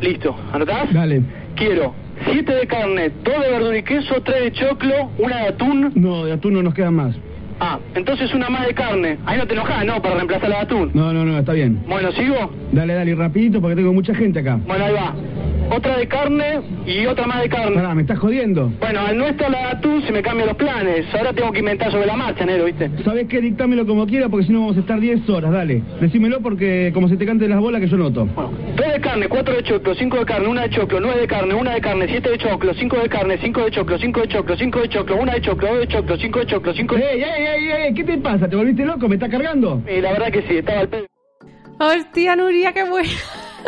Listo, 0.00 0.36
¿anotás? 0.52 0.92
Dale. 0.92 1.22
Quiero 1.54 1.94
siete 2.24 2.54
de 2.54 2.66
carne, 2.66 3.10
dos 3.24 3.40
de 3.42 3.50
verdura 3.50 3.78
y 3.78 3.82
queso, 3.82 4.20
tres 4.22 4.44
de 4.44 4.52
choclo, 4.52 5.10
una 5.18 5.36
de 5.42 5.48
atún. 5.48 5.92
No, 5.94 6.24
de 6.24 6.32
atún 6.32 6.54
no 6.54 6.62
nos 6.62 6.74
quedan 6.74 6.94
más. 6.94 7.14
Ah, 7.58 7.78
entonces 7.94 8.34
una 8.34 8.50
más 8.50 8.66
de 8.66 8.74
carne. 8.74 9.18
Ahí 9.24 9.38
no 9.38 9.46
te 9.46 9.54
enojás, 9.54 9.84
¿no? 9.86 10.00
Para 10.02 10.16
reemplazar 10.16 10.48
la 10.50 10.56
de 10.56 10.62
atún. 10.62 10.90
No, 10.92 11.12
no, 11.12 11.24
no, 11.24 11.38
está 11.38 11.52
bien. 11.52 11.82
Bueno, 11.88 12.12
¿sigo? 12.12 12.50
Dale, 12.72 12.94
dale, 12.94 13.14
rapidito 13.14 13.60
porque 13.60 13.76
tengo 13.76 13.92
mucha 13.92 14.14
gente 14.14 14.40
acá. 14.40 14.58
Bueno, 14.66 14.84
ahí 14.84 14.92
va. 14.92 15.14
Otra 15.70 15.98
de 15.98 16.06
carne 16.06 16.60
y 16.86 17.06
otra 17.06 17.26
más 17.26 17.42
de 17.42 17.48
carne. 17.48 17.74
Pará, 17.76 17.94
¿me 17.94 18.02
estás 18.02 18.18
jodiendo? 18.18 18.70
Bueno, 18.80 19.00
al 19.00 19.18
no 19.18 19.26
estar 19.26 19.50
la 19.50 19.58
de 19.58 19.64
atún 19.64 20.02
se 20.02 20.12
me 20.12 20.22
cambian 20.22 20.48
los 20.48 20.56
planes. 20.56 21.06
Ahora 21.14 21.32
tengo 21.32 21.52
que 21.52 21.58
inventar 21.58 21.90
sobre 21.90 22.06
la 22.06 22.16
marcha, 22.16 22.46
Nero, 22.46 22.64
¿viste? 22.64 22.90
¿Sabés 23.04 23.26
qué? 23.28 23.40
Dictámelo 23.40 23.86
como 23.86 24.06
quiera 24.06 24.28
porque 24.28 24.46
si 24.46 24.52
no 24.52 24.60
vamos 24.60 24.76
a 24.76 24.80
estar 24.80 25.00
10 25.00 25.28
horas, 25.28 25.52
dale. 25.52 25.82
Decímelo 26.00 26.40
porque 26.40 26.90
como 26.94 27.08
se 27.08 27.16
te 27.16 27.26
cante 27.26 27.48
las 27.48 27.58
bolas 27.60 27.80
que 27.80 27.88
yo 27.88 27.96
noto. 27.96 28.26
Bueno, 28.26 28.52
dos 28.76 28.92
de 28.92 29.00
carne, 29.00 29.28
cuatro 29.28 29.54
de 29.54 29.62
choclo, 29.64 29.94
cinco 29.94 30.18
de 30.18 30.24
carne, 30.24 30.48
una 30.48 30.62
de 30.62 30.70
choclo, 30.70 31.00
nueve 31.00 31.20
de 31.22 31.26
carne, 31.26 31.54
una 31.54 31.74
de 31.74 31.80
carne, 31.80 32.06
siete 32.08 32.30
de 32.30 32.38
choclo, 32.38 32.72
cinco 32.74 32.96
de 32.98 33.08
carne, 33.08 33.38
cinco 33.42 33.62
de 33.64 33.70
choclo, 33.70 33.98
cinco 33.98 34.20
de 34.20 34.28
choclo, 34.28 34.56
cinco 34.56 34.80
de 34.80 34.88
choclo, 34.88 35.16
una 35.16 35.32
de 35.34 35.40
choclo, 35.40 35.68
dos 35.68 35.80
de 35.80 35.88
choclo, 35.88 36.16
cinco 36.16 36.38
de 36.38 36.46
choclo, 36.46 36.74
cinco 36.74 36.94
de... 36.94 37.02
¡Ey, 37.02 37.22
ey, 37.22 37.46
ey, 37.46 37.70
ey! 37.86 37.94
¿Qué 37.94 38.04
te 38.04 38.18
pasa? 38.18 38.48
¿Te 38.48 38.56
volviste 38.56 38.84
loco? 38.84 39.08
¿Me 39.08 39.16
está 39.16 39.28
cargando? 39.28 39.82
Y 39.88 40.00
la 40.00 40.12
verdad 40.12 40.30
que 40.30 40.42
sí, 40.42 40.58
estaba 40.58 40.82
el 40.82 40.88
pedo. 40.88 41.06
Hostia, 41.78 42.36
Nuria, 42.36 42.72
qué 42.72 42.84
buena. 42.88 43.10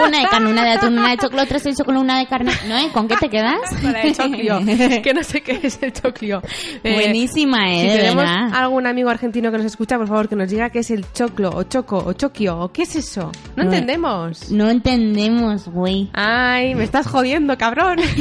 Una 0.07 0.21
de 0.21 0.29
carne, 0.29 0.51
una 0.51 0.65
de 0.65 0.71
atún, 0.73 0.99
una 0.99 1.11
de 1.11 1.17
choclo, 1.19 1.47
tres 1.47 1.65
de 1.65 1.75
choclo, 1.75 2.01
una 2.01 2.19
de 2.19 2.27
carne. 2.27 2.53
¿No? 2.69 2.77
¿eh? 2.79 2.89
¿Con 2.93 3.09
qué 3.09 3.17
te 3.17 3.29
quedas? 3.29 3.59
Con 3.83 3.93
la 3.93 4.01
de 4.03 4.13
choclio. 4.13 4.59
es 4.67 4.99
que 5.03 5.15
no 5.15 5.23
sé 5.23 5.41
qué 5.43 5.59
es 5.63 5.79
el 5.83 5.93
choclio. 5.93 6.43
Eh, 6.85 6.95
Buenísima, 6.95 7.73
¿eh? 7.73 7.91
Si 7.91 7.97
tenemos 7.99 8.25
verdad. 8.25 8.51
algún 8.55 8.87
amigo 8.87 9.11
argentino 9.11 9.51
que 9.51 9.59
nos 9.59 9.67
escucha, 9.67 9.97
por 9.99 10.07
favor, 10.09 10.29
que 10.29 10.37
nos 10.37 10.51
diga 10.51 10.71
qué 10.71 10.81
es 10.81 10.91
el 10.91 11.05
choclo, 11.13 11.51
o 11.51 11.63
choco, 11.65 11.99
o 12.05 12.13
choquio, 12.13 12.59
o 12.61 12.73
qué 12.73 12.83
es 12.83 12.97
eso. 12.97 13.33
No, 13.57 13.65
No- 13.65 13.71
entendemos. 13.73 14.51
No 14.51 14.71
entendemos, 14.71 15.69
güey. 15.69 16.09
Ay, 16.13 16.75
me 16.75 16.85
estás 16.85 17.07
jodiendo, 17.07 17.57
cabrón. 17.59 17.99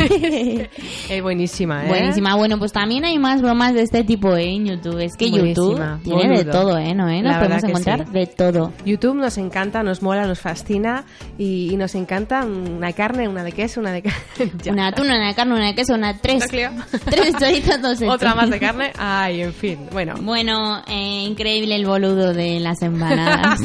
es 1.09 1.21
buenísima, 1.21 1.85
¿eh? 1.85 1.87
Buenísima. 1.87 2.35
Bueno, 2.35 2.57
pues 2.59 2.71
también 2.71 3.05
hay 3.05 3.17
más 3.19 3.41
bromas 3.41 3.73
de 3.73 3.81
este 3.83 4.03
tipo 4.03 4.35
¿eh? 4.35 4.55
en 4.55 4.65
YouTube. 4.65 4.99
Es 4.99 5.15
que 5.15 5.29
YouTube 5.31 5.79
tiene 6.03 6.37
de 6.37 6.45
todo, 6.45 6.77
¿eh? 6.77 6.93
¿No, 6.93 7.07
eh? 7.09 7.21
Nos 7.21 7.33
La 7.33 7.39
podemos 7.39 7.63
encontrar 7.63 8.05
sí. 8.05 8.11
de 8.13 8.27
todo. 8.27 8.73
YouTube 8.85 9.15
nos 9.15 9.37
encanta, 9.37 9.83
nos 9.83 10.01
mola, 10.01 10.25
nos 10.25 10.39
fascina 10.39 11.03
y, 11.37 11.66
y 11.71 11.77
nos 11.77 11.95
encanta 11.95 12.45
una 12.45 12.93
carne, 12.93 13.27
una 13.27 13.43
de 13.43 13.51
queso, 13.51 13.79
una 13.79 13.91
de 13.91 14.03
carne. 14.03 14.17
Una 14.69 14.87
atún, 14.87 15.07
una 15.07 15.27
de 15.27 15.35
carne, 15.35 15.53
una 15.53 15.67
de 15.67 15.75
queso, 15.75 15.93
una 15.93 16.17
tres. 16.17 16.47
Tres 17.05 17.35
choritos, 17.39 17.81
dos 17.81 18.01
hechos. 18.01 18.13
Otra 18.15 18.35
más 18.35 18.49
de 18.49 18.59
carne. 18.59 18.91
Ay, 18.97 19.41
en 19.41 19.53
fin. 19.53 19.87
Bueno. 19.91 20.15
Bueno, 20.21 20.83
eh, 20.87 21.23
increíble 21.27 21.75
el 21.75 21.85
boludo 21.85 22.33
de 22.33 22.59
las 22.59 22.81
empanadas. 22.81 23.59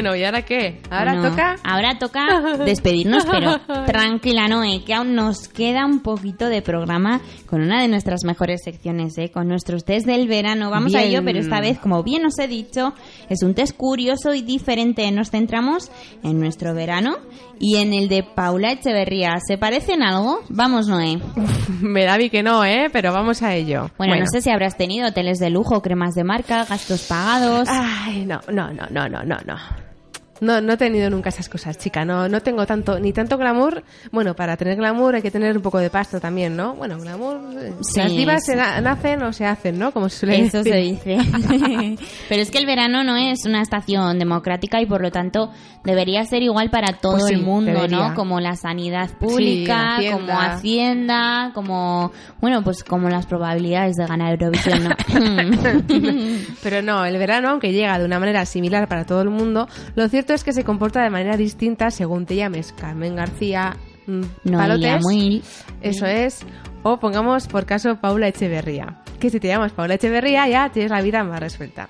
Bueno, 0.00 0.16
¿y 0.16 0.24
ahora 0.24 0.40
qué? 0.46 0.80
¿Ahora 0.88 1.12
Bueno, 1.12 1.28
toca? 1.28 1.56
Ahora 1.62 1.98
toca 1.98 2.56
despedirnos, 2.64 3.26
pero 3.26 3.58
tranquila, 3.86 4.48
Noé, 4.48 4.82
que 4.82 4.94
aún 4.94 5.14
nos 5.14 5.46
queda 5.46 5.84
un 5.84 6.00
poquito 6.00 6.48
de 6.48 6.62
programa 6.62 7.20
con 7.44 7.60
una 7.60 7.82
de 7.82 7.88
nuestras 7.88 8.24
mejores 8.24 8.62
secciones, 8.64 9.18
¿eh? 9.18 9.30
con 9.30 9.46
nuestros 9.46 9.84
test 9.84 10.06
del 10.06 10.26
verano. 10.26 10.70
Vamos 10.70 10.94
a 10.94 11.02
ello, 11.02 11.20
pero 11.22 11.38
esta 11.38 11.60
vez, 11.60 11.78
como 11.78 12.02
bien 12.02 12.24
os 12.24 12.38
he 12.38 12.48
dicho, 12.48 12.94
es 13.28 13.42
un 13.42 13.52
test 13.52 13.76
curioso 13.76 14.32
y 14.32 14.40
diferente. 14.40 15.10
Nos 15.10 15.30
centramos 15.30 15.90
en 16.22 16.40
nuestro 16.40 16.72
verano 16.72 17.18
y 17.58 17.76
en 17.76 17.92
el 17.92 18.08
de 18.08 18.22
Paula 18.22 18.72
Echeverría. 18.72 19.36
¿Se 19.46 19.58
parecen 19.58 20.02
algo? 20.02 20.40
Vamos, 20.48 20.88
Noé. 20.88 21.18
Me 21.82 22.04
da 22.04 22.16
vi 22.16 22.30
que 22.30 22.42
no, 22.42 22.64
¿eh? 22.64 22.88
Pero 22.90 23.12
vamos 23.12 23.42
a 23.42 23.54
ello. 23.54 23.90
Bueno, 23.98 24.16
no 24.16 24.24
sé 24.32 24.40
si 24.40 24.48
habrás 24.48 24.78
tenido 24.78 25.08
hoteles 25.08 25.38
de 25.38 25.50
lujo, 25.50 25.82
cremas 25.82 26.14
de 26.14 26.24
marca, 26.24 26.64
gastos 26.64 27.02
pagados. 27.02 27.68
Ay, 27.70 28.24
no, 28.24 28.40
no, 28.50 28.72
no, 28.72 28.86
no, 28.90 29.08
no, 29.08 29.22
no, 29.24 29.36
no. 30.40 30.60
No, 30.60 30.72
he 30.72 30.76
tenido 30.76 31.10
nunca 31.10 31.28
esas 31.30 31.48
cosas, 31.48 31.76
chica. 31.78 32.04
No, 32.04 32.28
no 32.28 32.40
tengo 32.40 32.66
tanto, 32.66 32.98
ni 32.98 33.12
tanto 33.12 33.36
glamour. 33.38 33.82
Bueno, 34.12 34.34
para 34.34 34.56
tener 34.56 34.76
glamour 34.76 35.14
hay 35.16 35.22
que 35.22 35.30
tener 35.30 35.56
un 35.56 35.62
poco 35.62 35.78
de 35.78 35.90
pasta 35.90 36.20
también, 36.20 36.56
¿no? 36.56 36.74
Bueno, 36.74 36.98
glamour. 36.98 37.38
eh, 37.58 37.72
Sí, 37.82 38.00
las 38.00 38.10
divas 38.10 38.44
sí. 38.44 38.52
se 38.52 38.56
na- 38.56 38.80
nacen 38.80 39.22
o 39.22 39.32
se 39.32 39.44
hacen, 39.46 39.78
¿no? 39.78 39.92
Como 39.92 40.08
se 40.08 40.18
suele 40.20 40.40
Eso 40.42 40.62
decir. 40.62 40.72
se 40.72 40.78
dice. 40.78 41.18
Pero 42.28 42.42
es 42.42 42.50
que 42.50 42.58
el 42.58 42.66
verano 42.66 43.04
no 43.04 43.16
es 43.16 43.44
una 43.46 43.62
estación 43.62 44.18
democrática 44.18 44.80
y 44.80 44.86
por 44.86 45.00
lo 45.02 45.10
tanto 45.10 45.50
debería 45.84 46.24
ser 46.24 46.42
igual 46.42 46.70
para 46.70 46.94
todo 46.98 47.12
Pues 47.12 47.26
sí, 47.26 47.34
el 47.34 47.42
mundo, 47.42 47.72
debería. 47.72 48.08
¿no? 48.10 48.14
Como 48.14 48.40
la 48.40 48.54
sanidad 48.56 49.10
pública, 49.18 49.96
Hacienda. 49.96 50.16
como 50.18 50.40
Hacienda, 50.40 51.50
como, 51.54 52.12
bueno, 52.40 52.62
pues 52.62 52.84
como 52.84 53.08
las 53.08 53.26
probabilidades 53.26 53.96
de 53.96 54.06
ganar 54.06 54.32
Eurovisión, 54.32 54.84
¿no? 54.84 54.90
Pero 56.62 56.82
no, 56.82 57.04
el 57.04 57.16
verano, 57.18 57.50
aunque 57.50 57.72
llega 57.72 57.98
de 57.98 58.04
una 58.04 58.18
manera 58.18 58.44
similar 58.46 58.88
para 58.88 59.04
todo 59.04 59.22
el 59.22 59.30
mundo, 59.30 59.68
lo 59.94 60.08
cierto 60.08 60.29
es 60.34 60.44
que 60.44 60.52
se 60.52 60.64
comporta 60.64 61.02
de 61.02 61.10
manera 61.10 61.36
distinta 61.36 61.90
según 61.90 62.26
te 62.26 62.36
llames 62.36 62.72
Carmen 62.72 63.16
García 63.16 63.76
mm, 64.06 64.22
Noelia 64.44 64.98
Palotes. 64.98 65.66
Eso 65.80 66.06
es. 66.06 66.40
O 66.82 66.98
pongamos 66.98 67.46
por 67.46 67.66
caso 67.66 67.96
Paula 67.96 68.28
Echeverría. 68.28 69.02
Que 69.18 69.30
si 69.30 69.40
te 69.40 69.48
llamas 69.48 69.72
Paula 69.72 69.94
Echeverría 69.94 70.48
ya 70.48 70.70
tienes 70.70 70.90
la 70.90 71.02
vida 71.02 71.24
más 71.24 71.40
resuelta. 71.40 71.88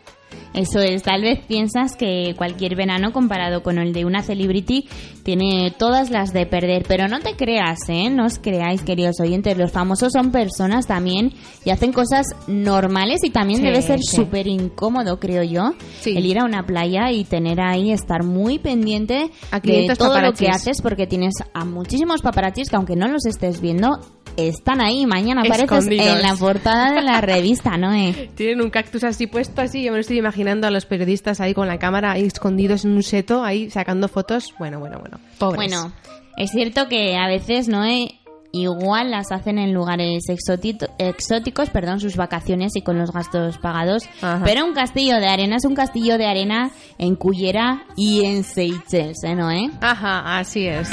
Eso 0.52 0.80
es, 0.80 1.04
tal 1.04 1.22
vez 1.22 1.38
piensas 1.46 1.94
que 1.96 2.34
cualquier 2.36 2.74
verano 2.74 3.12
comparado 3.12 3.62
con 3.62 3.78
el 3.78 3.92
de 3.92 4.04
una 4.04 4.22
celebrity 4.22 4.88
tiene 5.22 5.72
todas 5.78 6.10
las 6.10 6.32
de 6.32 6.44
perder, 6.44 6.84
pero 6.88 7.06
no 7.06 7.20
te 7.20 7.36
creas, 7.36 7.78
¿eh? 7.88 8.10
No 8.10 8.26
os 8.26 8.38
creáis, 8.40 8.82
queridos 8.82 9.20
oyentes, 9.20 9.56
los 9.56 9.70
famosos 9.70 10.12
son 10.12 10.32
personas 10.32 10.88
también 10.88 11.32
y 11.64 11.70
hacen 11.70 11.92
cosas 11.92 12.26
normales 12.48 13.20
y 13.22 13.30
también 13.30 13.60
Sí, 13.60 13.64
debe 13.66 13.80
ser 13.82 14.00
sí. 14.00 14.16
súper 14.16 14.48
incómodo, 14.48 15.20
creo 15.20 15.44
yo, 15.44 15.72
Sí. 16.00 16.16
el 16.16 16.26
ir 16.26 16.40
a 16.40 16.44
una 16.44 16.64
playa 16.66 17.12
y 17.12 17.22
tener 17.24 17.60
ahí, 17.60 17.92
estar 17.92 18.24
muy 18.24 18.58
pendiente 18.58 19.30
de 19.52 19.60
500 19.60 19.98
todo 19.98 20.20
lo 20.20 20.32
que 20.32 20.48
haces 20.48 20.82
porque 20.82 21.06
tienes 21.06 21.34
a 21.54 21.64
muchísimos 21.64 22.22
paparazzis 22.22 22.68
que 22.68 22.76
aunque 22.76 22.96
no 22.96 23.06
los 23.06 23.24
estés 23.24 23.60
viendo, 23.60 24.00
están 24.48 24.80
ahí, 24.80 25.06
mañana 25.06 25.42
apareces 25.42 25.86
en 25.86 26.22
la 26.22 26.34
portada 26.36 26.92
de 26.92 27.02
la 27.02 27.20
revista, 27.20 27.76
¿no? 27.76 27.92
eh? 27.92 28.30
Tienen 28.36 28.60
un 28.62 28.70
cactus 28.70 29.04
así 29.04 29.26
puesto 29.26 29.62
así. 29.62 29.82
Yo 29.82 29.92
me 29.92 29.98
lo 29.98 30.00
estoy 30.00 30.18
imaginando 30.18 30.66
a 30.66 30.70
los 30.70 30.86
periodistas 30.86 31.40
ahí 31.40 31.54
con 31.54 31.68
la 31.68 31.78
cámara 31.78 32.12
ahí 32.12 32.24
escondidos 32.24 32.84
en 32.84 32.92
un 32.92 33.02
seto, 33.02 33.44
ahí 33.44 33.70
sacando 33.70 34.08
fotos. 34.08 34.54
Bueno, 34.58 34.78
bueno, 34.78 34.98
bueno. 35.00 35.18
Pobres. 35.38 35.56
Bueno, 35.56 35.92
es 36.36 36.50
cierto 36.50 36.88
que 36.88 37.16
a 37.16 37.26
veces 37.26 37.68
no 37.68 37.84
Eh, 37.84 38.20
igual 38.52 39.10
las 39.10 39.32
hacen 39.32 39.58
en 39.58 39.72
lugares 39.72 40.24
exóticos, 40.28 41.70
perdón, 41.70 42.00
sus 42.00 42.16
vacaciones 42.16 42.74
y 42.76 42.82
con 42.82 42.98
los 42.98 43.12
gastos 43.12 43.58
pagados. 43.58 44.04
Ajá. 44.20 44.42
Pero 44.44 44.64
un 44.64 44.72
castillo 44.72 45.16
de 45.16 45.28
arena 45.28 45.56
es 45.56 45.64
un 45.64 45.74
castillo 45.74 46.18
de 46.18 46.26
arena 46.26 46.70
en 46.98 47.14
Cullera 47.16 47.84
y 47.96 48.24
en 48.24 48.44
Seychelles, 48.44 49.22
¿eh, 49.24 49.34
Noé? 49.34 49.70
Ajá, 49.80 50.38
así 50.38 50.66
es. 50.66 50.90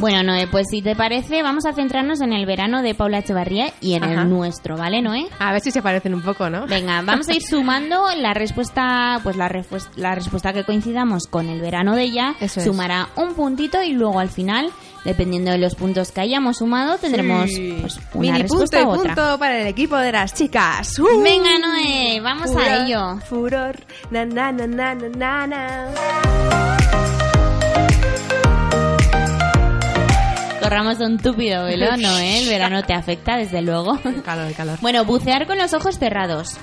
Bueno, 0.00 0.22
Noé, 0.22 0.46
pues 0.48 0.66
si 0.70 0.82
te 0.82 0.94
parece, 0.94 1.42
vamos 1.42 1.64
a 1.64 1.72
centrarnos 1.72 2.20
en 2.20 2.34
el 2.34 2.44
verano 2.44 2.82
de 2.82 2.94
Paula 2.94 3.20
Echevarría 3.20 3.72
y 3.80 3.94
en 3.94 4.04
Ajá. 4.04 4.22
el 4.22 4.28
nuestro, 4.28 4.76
¿vale, 4.76 5.00
Noé? 5.00 5.26
A 5.38 5.52
ver 5.52 5.62
si 5.62 5.70
se 5.70 5.80
parecen 5.80 6.12
un 6.12 6.20
poco, 6.20 6.50
¿no? 6.50 6.66
Venga, 6.66 7.00
vamos 7.00 7.26
a 7.28 7.32
ir 7.34 7.42
sumando 7.48 8.04
la 8.18 8.34
respuesta, 8.34 9.18
pues 9.22 9.36
la, 9.36 9.48
la 9.96 10.14
respuesta 10.14 10.52
que 10.52 10.64
coincidamos 10.64 11.26
con 11.26 11.48
el 11.48 11.60
verano 11.62 11.94
de 11.94 12.02
ella, 12.02 12.34
Eso 12.40 12.60
es. 12.60 12.66
sumará 12.66 13.08
un 13.16 13.34
puntito 13.34 13.82
y 13.82 13.92
luego 13.92 14.18
al 14.20 14.28
final, 14.28 14.70
dependiendo 15.04 15.50
de 15.50 15.58
los 15.58 15.74
puntos 15.74 16.10
que 16.12 16.20
hayamos 16.22 16.58
sumado, 16.58 16.98
tendremos 16.98 17.50
Sí. 17.50 17.76
pues, 17.80 17.98
una 18.14 18.32
Mini 18.32 18.44
punto 18.44 18.62
respuesta 18.62 18.80
y 18.80 18.84
u 18.84 18.88
otra. 18.90 19.14
punto 19.14 19.38
para 19.38 19.60
el 19.60 19.66
equipo 19.66 19.96
de 19.96 20.12
las 20.12 20.34
chicas. 20.34 20.98
¡Uh! 20.98 21.22
Venga, 21.22 21.58
Noé, 21.58 22.20
vamos 22.20 22.50
Furor, 22.50 22.62
a 22.68 22.84
ello. 22.86 23.16
Furor. 23.28 23.76
Na, 24.10 24.24
na, 24.24 24.50
na, 24.52 24.66
na, 24.66 24.94
na, 24.94 25.08
na, 25.08 25.46
na. 25.46 26.94
Corramos 30.62 30.98
un 31.00 31.18
túpido 31.18 31.64
velo, 31.64 31.86
el 31.94 32.48
verano 32.48 32.82
te 32.84 32.94
afecta, 32.94 33.36
desde 33.36 33.60
luego. 33.60 33.98
El 34.04 34.22
calor, 34.22 34.46
el 34.46 34.54
calor. 34.54 34.78
Bueno, 34.80 35.04
bucear 35.04 35.46
con 35.46 35.58
los 35.58 35.74
ojos 35.74 35.98
cerrados. 35.98 36.56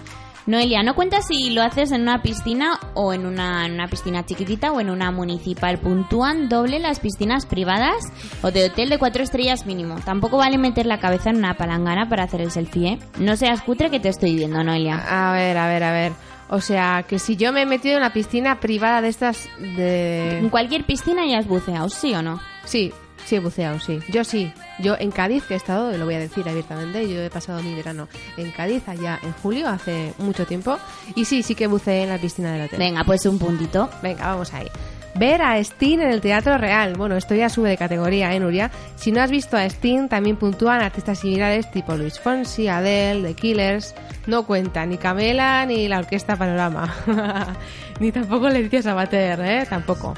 Noelia, 0.47 0.81
no 0.81 0.95
cuenta 0.95 1.21
si 1.21 1.51
lo 1.51 1.61
haces 1.61 1.91
en 1.91 2.01
una 2.01 2.21
piscina 2.21 2.79
o 2.95 3.13
en 3.13 3.25
una, 3.25 3.65
en 3.65 3.73
una 3.73 3.87
piscina 3.87 4.25
chiquitita 4.25 4.71
o 4.71 4.79
en 4.79 4.89
una 4.89 5.11
municipal. 5.11 5.79
Puntúan 5.79 6.49
doble 6.49 6.79
las 6.79 6.99
piscinas 6.99 7.45
privadas 7.45 8.11
o 8.41 8.51
de 8.51 8.65
hotel 8.65 8.89
de 8.89 8.97
cuatro 8.97 9.23
estrellas 9.23 9.65
mínimo. 9.65 9.95
Tampoco 10.03 10.37
vale 10.37 10.57
meter 10.57 10.85
la 10.87 10.99
cabeza 10.99 11.29
en 11.29 11.37
una 11.37 11.53
palangana 11.53 12.09
para 12.09 12.23
hacer 12.23 12.41
el 12.41 12.51
selfie, 12.51 12.93
¿eh? 12.93 12.99
No 13.19 13.35
seas 13.35 13.61
cutre 13.61 13.91
que 13.91 13.99
te 13.99 14.09
estoy 14.09 14.35
viendo, 14.35 14.63
Noelia. 14.63 14.97
A 14.97 15.31
ver, 15.33 15.57
a 15.57 15.67
ver, 15.67 15.83
a 15.83 15.91
ver. 15.91 16.11
O 16.49 16.59
sea, 16.59 17.05
que 17.07 17.17
si 17.17 17.37
yo 17.37 17.53
me 17.53 17.61
he 17.61 17.65
metido 17.65 17.93
en 17.93 18.01
una 18.01 18.11
piscina 18.11 18.59
privada 18.59 19.01
de 19.01 19.07
estas 19.07 19.47
En 19.57 19.75
de... 19.77 20.47
cualquier 20.51 20.85
piscina 20.85 21.25
ya 21.25 21.37
has 21.37 21.47
buceado, 21.47 21.87
¿sí 21.87 22.13
o 22.13 22.21
no? 22.21 22.41
Sí, 22.65 22.91
sí 23.25 23.35
he 23.35 23.39
buceado, 23.39 23.79
sí. 23.79 23.99
Yo 24.09 24.23
sí. 24.23 24.51
Yo 24.79 24.95
en 24.99 25.11
Cádiz, 25.11 25.43
que 25.43 25.53
he 25.53 25.57
estado, 25.57 25.95
lo 25.97 26.05
voy 26.05 26.15
a 26.15 26.19
decir 26.19 26.47
abiertamente, 26.47 27.07
yo 27.07 27.21
he 27.21 27.29
pasado 27.29 27.61
mi 27.61 27.75
verano 27.75 28.07
en 28.37 28.51
Cádiz 28.51 28.87
allá 28.87 29.19
en 29.21 29.33
julio, 29.33 29.67
hace 29.67 30.13
mucho 30.17 30.45
tiempo. 30.45 30.77
Y 31.15 31.25
sí, 31.25 31.43
sí 31.43 31.55
que 31.55 31.67
buceé 31.67 32.03
en 32.03 32.09
la 32.09 32.17
piscina 32.17 32.53
del 32.53 32.63
hotel. 32.63 32.79
Venga, 32.79 33.03
pues 33.03 33.25
un 33.25 33.37
puntito. 33.37 33.89
Venga, 34.01 34.27
vamos 34.27 34.53
ahí. 34.53 34.67
Ver 35.15 35.41
a 35.41 35.57
Sting 35.59 35.99
en 35.99 36.09
el 36.09 36.21
Teatro 36.21 36.57
Real. 36.57 36.95
Bueno, 36.95 37.17
esto 37.17 37.35
ya 37.35 37.49
sube 37.49 37.69
de 37.69 37.77
categoría, 37.77 38.33
¿eh, 38.33 38.39
Nuria? 38.39 38.71
Si 38.95 39.11
no 39.11 39.21
has 39.21 39.29
visto 39.29 39.57
a 39.57 39.65
Sting, 39.65 40.07
también 40.07 40.37
puntúan 40.37 40.81
artistas 40.81 41.19
similares 41.19 41.69
tipo 41.69 41.95
Luis 41.95 42.19
Fonsi, 42.19 42.67
Adele, 42.67 43.27
The 43.27 43.33
Killers. 43.33 43.93
No 44.27 44.45
cuenta 44.45 44.85
ni 44.85 44.97
Camela 44.97 45.65
ni 45.65 45.87
la 45.87 45.99
Orquesta 45.99 46.37
Panorama. 46.37 46.93
ni 47.99 48.11
tampoco 48.11 48.49
Leticia 48.49 48.81
Sabater, 48.81 49.39
¿eh? 49.41 49.65
Tampoco. 49.69 50.13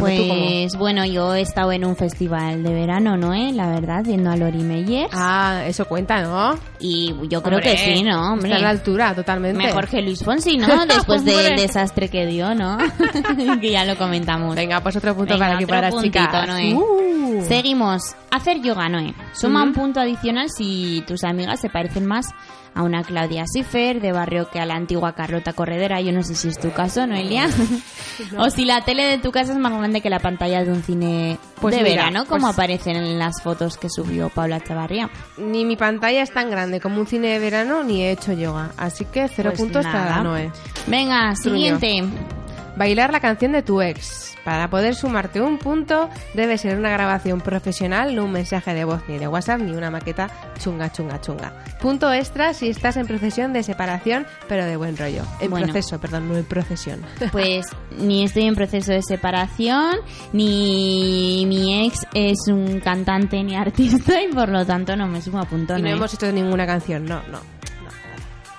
Bueno, 0.00 0.34
pues 0.34 0.76
bueno, 0.76 1.04
yo 1.04 1.34
he 1.34 1.40
estado 1.40 1.72
en 1.72 1.84
un 1.84 1.96
festival 1.96 2.62
de 2.62 2.72
verano, 2.72 3.16
¿no? 3.16 3.34
eh? 3.34 3.52
La 3.52 3.68
verdad, 3.68 4.02
viendo 4.04 4.30
a 4.30 4.36
Lori 4.36 4.62
Meyers. 4.62 5.10
Ah, 5.12 5.62
eso 5.66 5.86
cuenta, 5.86 6.22
¿no? 6.22 6.58
Y 6.78 7.14
yo 7.28 7.42
creo 7.42 7.58
Hombre, 7.58 7.72
que 7.72 7.78
sí, 7.78 8.02
¿no? 8.02 8.32
Hombre. 8.32 8.50
Está 8.50 8.58
a 8.58 8.62
la 8.62 8.70
altura, 8.70 9.14
totalmente. 9.14 9.58
Mejor 9.58 9.88
que 9.88 10.02
Luis 10.02 10.22
Fonsi, 10.24 10.56
¿no? 10.56 10.86
Después 10.86 11.24
del 11.24 11.56
desastre 11.56 12.08
que 12.08 12.26
dio, 12.26 12.54
¿no? 12.54 12.78
que 13.60 13.70
ya 13.70 13.84
lo 13.84 13.96
comentamos. 13.96 14.54
Venga, 14.54 14.80
pues 14.80 14.96
otro 14.96 15.14
punto 15.14 15.34
Venga, 15.34 15.46
para 15.46 15.56
aquí 15.56 15.66
para 15.66 15.90
las 15.90 16.02
chicas. 16.02 16.48
Noé. 16.48 16.74
Uh. 16.74 17.21
Seguimos. 17.48 18.14
Hacer 18.30 18.60
yoga, 18.62 18.88
Noé. 18.88 19.14
Suma 19.32 19.62
un 19.62 19.72
punto 19.72 20.00
adicional 20.00 20.48
si 20.50 21.02
tus 21.06 21.24
amigas 21.24 21.60
se 21.60 21.68
parecen 21.70 22.06
más 22.06 22.26
a 22.74 22.82
una 22.82 23.02
Claudia 23.02 23.44
Schiffer 23.44 24.00
de 24.00 24.12
barrio 24.12 24.48
que 24.48 24.58
a 24.58 24.64
la 24.64 24.74
antigua 24.74 25.14
Carlota 25.14 25.52
Corredera. 25.52 26.00
Yo 26.00 26.10
no 26.12 26.22
sé 26.22 26.34
si 26.34 26.48
es 26.48 26.58
tu 26.58 26.70
caso, 26.70 27.06
Noelia. 27.06 27.48
O 28.38 28.50
si 28.50 28.64
la 28.66 28.82
tele 28.82 29.04
de 29.04 29.18
tu 29.18 29.32
casa 29.32 29.52
es 29.52 29.58
más 29.58 29.72
grande 29.72 30.00
que 30.00 30.08
la 30.10 30.18
pantalla 30.20 30.62
de 30.64 30.70
un 30.70 30.82
cine 30.82 31.38
Pues 31.60 31.74
de 31.74 31.82
mira, 31.82 32.04
verano, 32.04 32.24
como 32.26 32.42
pues- 32.46 32.52
aparecen 32.54 32.96
en 32.96 33.18
las 33.18 33.42
fotos 33.42 33.76
que 33.78 33.88
subió 33.90 34.28
Paula 34.28 34.60
Chavarría. 34.60 35.10
Ni 35.38 35.64
mi 35.64 35.76
pantalla 35.76 36.22
es 36.22 36.30
tan 36.32 36.50
grande 36.50 36.80
como 36.80 37.00
un 37.00 37.06
cine 37.06 37.28
de 37.28 37.38
verano, 37.38 37.82
ni 37.84 38.02
he 38.02 38.12
hecho 38.12 38.32
yoga. 38.32 38.70
Así 38.76 39.04
que 39.06 39.28
cero 39.28 39.50
Pues 39.50 39.60
puntos 39.60 39.84
nada. 39.84 40.08
para 40.08 40.22
Noé. 40.22 40.50
Venga, 40.86 41.32
Truño. 41.42 41.78
Bailar 42.76 43.12
la 43.12 43.20
canción 43.20 43.52
de 43.52 43.62
tu 43.62 43.80
ex. 43.82 44.30
Para 44.44 44.68
poder 44.70 44.96
sumarte 44.96 45.40
un 45.40 45.58
punto, 45.58 46.08
debe 46.34 46.58
ser 46.58 46.76
una 46.76 46.90
grabación 46.90 47.40
profesional, 47.40 48.16
no 48.16 48.24
un 48.24 48.32
mensaje 48.32 48.74
de 48.74 48.84
voz 48.84 49.00
ni 49.06 49.16
de 49.18 49.28
WhatsApp, 49.28 49.60
ni 49.60 49.70
una 49.72 49.88
maqueta 49.90 50.28
chunga, 50.58 50.90
chunga, 50.90 51.20
chunga. 51.20 51.52
Punto 51.80 52.12
extra 52.12 52.52
si 52.52 52.68
estás 52.68 52.96
en 52.96 53.06
procesión 53.06 53.52
de 53.52 53.62
separación, 53.62 54.26
pero 54.48 54.64
de 54.64 54.76
buen 54.76 54.96
rollo. 54.96 55.22
En 55.40 55.50
Bueno. 55.50 55.66
proceso, 55.66 56.00
perdón, 56.00 56.28
no 56.28 56.36
en 56.36 56.44
procesión. 56.44 57.02
Pues 57.30 57.66
ni 57.98 58.24
estoy 58.24 58.44
en 58.46 58.56
proceso 58.56 58.90
de 58.90 59.02
separación, 59.02 59.96
ni 60.32 61.44
mi 61.46 61.86
ex 61.86 62.06
es 62.14 62.38
un 62.48 62.80
cantante 62.80 63.42
ni 63.44 63.54
artista 63.54 64.20
y 64.22 64.28
por 64.32 64.48
lo 64.48 64.66
tanto 64.66 64.96
no 64.96 65.06
me 65.06 65.22
sumo 65.22 65.38
a 65.40 65.44
punto. 65.44 65.78
y 65.78 65.82
no 65.82 65.88
¿no? 65.88 65.94
hemos 65.96 66.14
hecho 66.14 66.32
ninguna 66.32 66.66
canción, 66.66 67.04
no, 67.04 67.22
no. 67.28 67.38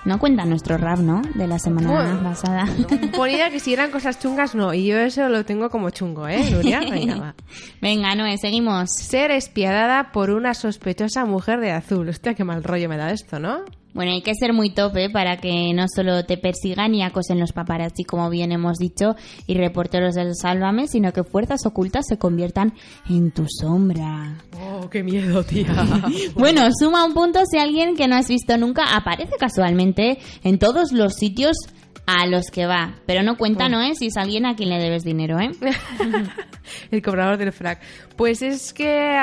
No 0.06 0.20
cuenta 0.20 0.44
nuestro 0.46 0.78
rap, 0.78 1.00
¿no? 1.00 1.22
De 1.36 1.48
la 1.48 1.58
semana 1.60 1.90
Bueno. 1.90 2.24
pasada. 2.24 2.66
Ponía 3.16 3.50
que 3.50 3.60
si 3.62 3.72
eran 3.74 3.90
cosas 3.90 4.20
chungas, 4.20 4.54
no. 4.54 4.74
Y 4.74 4.86
yo 4.86 4.98
eso 4.98 5.30
lo 5.30 5.46
tengo 5.46 5.70
como 5.70 5.90
chungo, 5.92 6.28
¿eh, 6.28 6.50
Nuria? 6.52 6.80
Venga, 6.90 7.16
va. 7.18 7.36
Venga, 7.82 8.14
Noé, 8.16 8.38
seguimos. 8.38 8.92
Ser 8.92 9.32
espiadada 9.32 10.12
por 10.12 10.30
una 10.30 10.54
sospechosa 10.54 11.24
mujer 11.26 11.62
de 11.62 11.72
azul. 11.72 12.10
Hostia, 12.10 12.34
qué 12.34 12.44
mal 12.44 12.64
rollo 12.64 12.90
me 12.90 12.98
da 12.98 13.12
esto, 13.12 13.40
¿no? 13.40 13.64
Bueno, 13.94 14.12
hay 14.12 14.22
que 14.22 14.34
ser 14.34 14.54
muy 14.54 14.72
tope 14.72 15.10
para 15.10 15.38
que 15.38 15.72
no 15.74 15.86
solo 15.94 16.26
te 16.26 16.38
persigan 16.38 16.96
y 16.96 17.04
acosen 17.04 17.40
los 17.40 17.52
paparazzi, 17.52 18.04
como 18.04 18.30
bien 18.30 18.52
hemos 18.52 18.78
dicho, 18.78 19.16
y 19.46 19.54
reporteros 19.54 20.16
del 20.16 20.36
Sálvame, 20.36 20.88
sino 20.88 21.14
que 21.14 21.24
fuerzas 21.24 21.66
ocultas 21.66 22.06
se 22.08 22.18
conviertan 22.18 22.74
en 23.10 23.32
tu 23.32 23.46
sombra. 23.48 24.38
Oh, 24.60 24.90
qué 24.90 25.04
miedo, 25.04 25.44
tía. 25.44 25.68
Bueno, 26.36 26.62
suma 26.78 27.06
un 27.06 27.14
punto 27.14 27.40
si 27.50 27.58
alguien 27.58 27.96
que 27.96 28.08
no 28.08 28.16
has 28.16 28.28
visto 28.28 28.58
nunca 28.58 28.96
aparece 28.96 29.36
casualmente 29.40 30.18
en 30.44 30.58
todos 30.58 30.92
los 30.92 31.14
sitios 31.14 31.56
a 32.06 32.26
los 32.28 32.48
que 32.52 32.66
va. 32.66 32.96
Pero 33.06 33.24
no 33.24 33.38
cuenta, 33.38 33.70
¿no 33.70 33.82
es? 33.82 33.98
Si 34.00 34.08
es 34.08 34.18
alguien 34.18 34.46
a 34.46 34.56
quien 34.56 34.70
le 34.70 34.78
debes 34.78 35.04
dinero, 35.04 35.40
¿eh? 35.40 35.52
El 36.92 37.02
cobrador 37.02 37.38
del 37.38 37.52
frac. 37.52 37.80
Pues 38.16 38.42
es 38.42 38.74
que. 38.74 39.18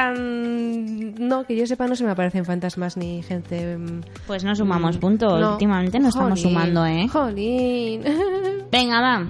no, 1.19 1.45
que 1.45 1.57
yo 1.57 1.67
sepa, 1.67 1.87
no 1.87 1.97
se 1.97 2.05
me 2.05 2.11
aparecen 2.11 2.45
fantasmas 2.45 2.97
ni 2.97 3.23
gente. 3.23 3.77
mm, 3.77 4.01
Pues 4.27 4.45
no 4.45 4.55
sumamos 4.55 4.97
mm, 4.97 5.01
puntos. 5.01 5.41
no. 5.41 5.53
Últimamente 5.53 5.99
no 5.99 6.09
estamos 6.09 6.41
sumando, 6.41 6.85
¿eh? 6.87 7.07
Jolín. 7.09 8.03
Venga, 8.73 9.01
va. 9.01 9.27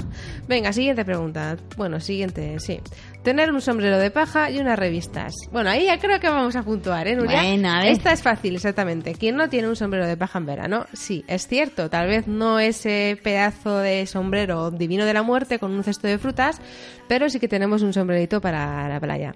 Venga, 0.48 0.72
siguiente 0.72 1.04
pregunta. 1.04 1.56
Bueno, 1.76 2.00
siguiente, 2.00 2.58
sí. 2.60 2.80
Tener 3.22 3.52
un 3.52 3.60
sombrero 3.60 3.98
de 3.98 4.10
paja 4.10 4.50
y 4.50 4.58
unas 4.60 4.78
revistas. 4.78 5.34
Bueno, 5.52 5.68
ahí 5.68 5.84
ya 5.84 5.98
creo 5.98 6.18
que 6.20 6.28
vamos 6.30 6.56
a 6.56 6.62
puntuar, 6.62 7.06
¿eh, 7.06 7.14
Nuria? 7.14 7.42
Bueno, 7.42 7.70
a 7.70 7.80
ver. 7.80 7.88
Esta 7.88 8.12
es 8.12 8.22
fácil, 8.22 8.54
exactamente. 8.54 9.14
¿Quién 9.14 9.36
no 9.36 9.50
tiene 9.50 9.68
un 9.68 9.76
sombrero 9.76 10.06
de 10.06 10.16
paja 10.16 10.38
en 10.38 10.46
verano? 10.46 10.86
Sí, 10.94 11.22
es 11.28 11.46
cierto. 11.46 11.90
Tal 11.90 12.08
vez 12.08 12.26
no 12.26 12.58
ese 12.58 13.20
pedazo 13.22 13.78
de 13.78 14.06
sombrero 14.06 14.70
divino 14.70 15.04
de 15.04 15.12
la 15.12 15.22
muerte 15.22 15.58
con 15.58 15.72
un 15.72 15.84
cesto 15.84 16.08
de 16.08 16.16
frutas, 16.16 16.62
pero 17.08 17.28
sí 17.28 17.38
que 17.38 17.48
tenemos 17.48 17.82
un 17.82 17.92
sombrerito 17.92 18.40
para 18.40 18.88
la 18.88 18.98
playa. 19.00 19.34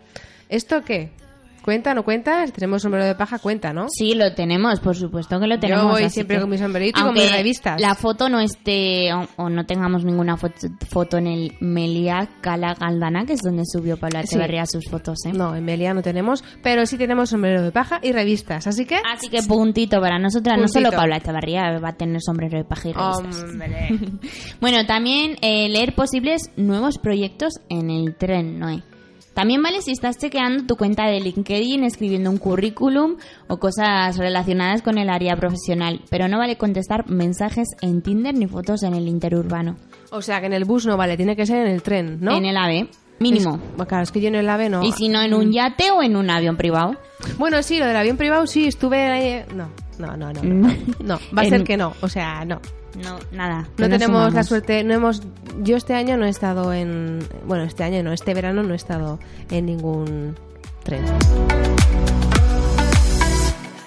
¿Esto 0.48 0.82
qué? 0.82 1.10
¿Cuenta 1.64 1.94
no 1.94 2.04
cuenta? 2.04 2.44
Tenemos 2.46 2.82
sombrero 2.82 3.06
de 3.06 3.14
paja, 3.14 3.38
cuenta, 3.38 3.72
¿no? 3.72 3.86
Sí, 3.88 4.14
lo 4.14 4.34
tenemos, 4.34 4.80
por 4.80 4.94
supuesto 4.94 5.40
que 5.40 5.46
lo 5.46 5.58
tenemos. 5.58 5.84
Yo 5.84 5.88
voy 5.88 6.10
siempre 6.10 6.36
que- 6.36 6.40
con 6.42 6.50
mi 6.50 6.58
sombrerito 6.58 7.00
y 7.00 7.02
con 7.02 7.14
mis 7.14 7.32
revistas. 7.32 7.80
La 7.80 7.94
foto 7.94 8.28
no 8.28 8.38
esté, 8.38 9.12
o, 9.14 9.26
o 9.36 9.48
no 9.48 9.64
tengamos 9.64 10.04
ninguna 10.04 10.36
foto, 10.36 10.54
foto 10.90 11.16
en 11.16 11.26
el 11.26 11.52
Melia 11.60 12.28
Cala 12.42 12.74
Galdana, 12.74 13.24
que 13.24 13.32
es 13.32 13.40
donde 13.40 13.62
subió 13.64 13.96
Sí. 13.96 14.18
Echeverría 14.18 14.66
sus 14.66 14.84
fotos, 14.90 15.24
¿eh? 15.24 15.32
No, 15.32 15.56
en 15.56 15.64
Melia 15.64 15.94
no 15.94 16.02
tenemos, 16.02 16.44
pero 16.62 16.84
sí 16.84 16.98
tenemos 16.98 17.30
sombrero 17.30 17.62
de 17.62 17.72
paja 17.72 17.98
y 18.02 18.12
revistas, 18.12 18.66
así 18.66 18.84
que... 18.84 18.96
Así 18.96 19.30
que 19.30 19.42
puntito 19.42 20.00
para 20.00 20.18
nosotras, 20.18 20.58
no 20.60 20.68
solo. 20.68 20.90
Paula 20.90 21.16
Echeverría 21.16 21.78
va 21.78 21.88
a 21.88 21.96
tener 21.96 22.20
sombrero 22.20 22.58
de 22.58 22.64
paja 22.64 22.90
y 22.90 22.92
revistas. 22.92 23.42
Hombre. 23.42 23.88
Bueno, 24.60 24.84
también 24.86 25.36
eh, 25.40 25.68
leer 25.70 25.94
posibles 25.94 26.50
nuevos 26.56 26.98
proyectos 26.98 27.54
en 27.70 27.90
el 27.90 28.14
tren, 28.16 28.58
Noé. 28.58 28.82
También 29.34 29.62
vale 29.62 29.82
si 29.82 29.90
estás 29.92 30.16
chequeando 30.16 30.64
tu 30.64 30.76
cuenta 30.76 31.06
de 31.06 31.20
LinkedIn, 31.20 31.82
escribiendo 31.84 32.30
un 32.30 32.38
currículum 32.38 33.16
o 33.48 33.58
cosas 33.58 34.16
relacionadas 34.16 34.80
con 34.82 34.96
el 34.96 35.10
área 35.10 35.36
profesional, 35.36 36.00
pero 36.08 36.28
no 36.28 36.38
vale 36.38 36.56
contestar 36.56 37.10
mensajes 37.10 37.68
en 37.82 38.00
Tinder 38.00 38.34
ni 38.34 38.46
fotos 38.46 38.82
en 38.84 38.94
el 38.94 39.08
interurbano. 39.08 39.76
O 40.12 40.22
sea, 40.22 40.40
que 40.40 40.46
en 40.46 40.52
el 40.52 40.64
bus 40.64 40.86
no 40.86 40.96
vale, 40.96 41.16
tiene 41.16 41.34
que 41.34 41.46
ser 41.46 41.66
en 41.66 41.72
el 41.72 41.82
tren, 41.82 42.18
¿no? 42.20 42.36
En 42.36 42.44
el 42.44 42.56
AVE, 42.56 42.88
mínimo. 43.18 43.56
Es- 43.56 43.60
bueno, 43.76 43.86
claro, 43.88 44.04
es 44.04 44.12
que 44.12 44.20
yo 44.20 44.28
en 44.28 44.36
el 44.36 44.48
AVE 44.48 44.68
no. 44.70 44.84
Y 44.84 44.92
si 44.92 45.08
no, 45.08 45.20
en 45.20 45.34
un 45.34 45.50
yate 45.52 45.90
o 45.90 46.00
en 46.02 46.14
un 46.16 46.30
avión 46.30 46.56
privado. 46.56 46.94
Bueno, 47.36 47.60
sí, 47.62 47.78
lo 47.80 47.86
del 47.86 47.96
avión 47.96 48.16
privado 48.16 48.46
sí, 48.46 48.66
estuve 48.68 49.02
ahí... 49.02 49.44
No, 49.54 49.68
no, 49.98 50.16
no, 50.16 50.32
no. 50.32 50.42
No, 50.44 50.68
no 51.00 51.14
va 51.36 51.42
a 51.42 51.44
En- 51.44 51.50
ser 51.50 51.64
que 51.64 51.76
no, 51.76 51.92
o 52.02 52.08
sea, 52.08 52.44
no. 52.44 52.60
No, 53.02 53.18
nada. 53.32 53.68
No 53.76 53.88
tenemos 53.88 54.32
la 54.32 54.42
suerte, 54.44 54.84
no 54.84 54.94
hemos... 54.94 55.22
Yo 55.62 55.76
este 55.76 55.94
año 55.94 56.16
no 56.16 56.26
he 56.26 56.28
estado 56.28 56.72
en... 56.72 57.26
Bueno, 57.46 57.64
este 57.64 57.84
año 57.84 58.02
no, 58.02 58.12
este 58.12 58.34
verano 58.34 58.62
no 58.62 58.72
he 58.72 58.76
estado 58.76 59.18
en 59.50 59.66
ningún 59.66 60.36
tren. 60.82 61.04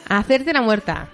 Hacerte 0.09 0.53
la 0.53 0.61
muerta. 0.61 1.09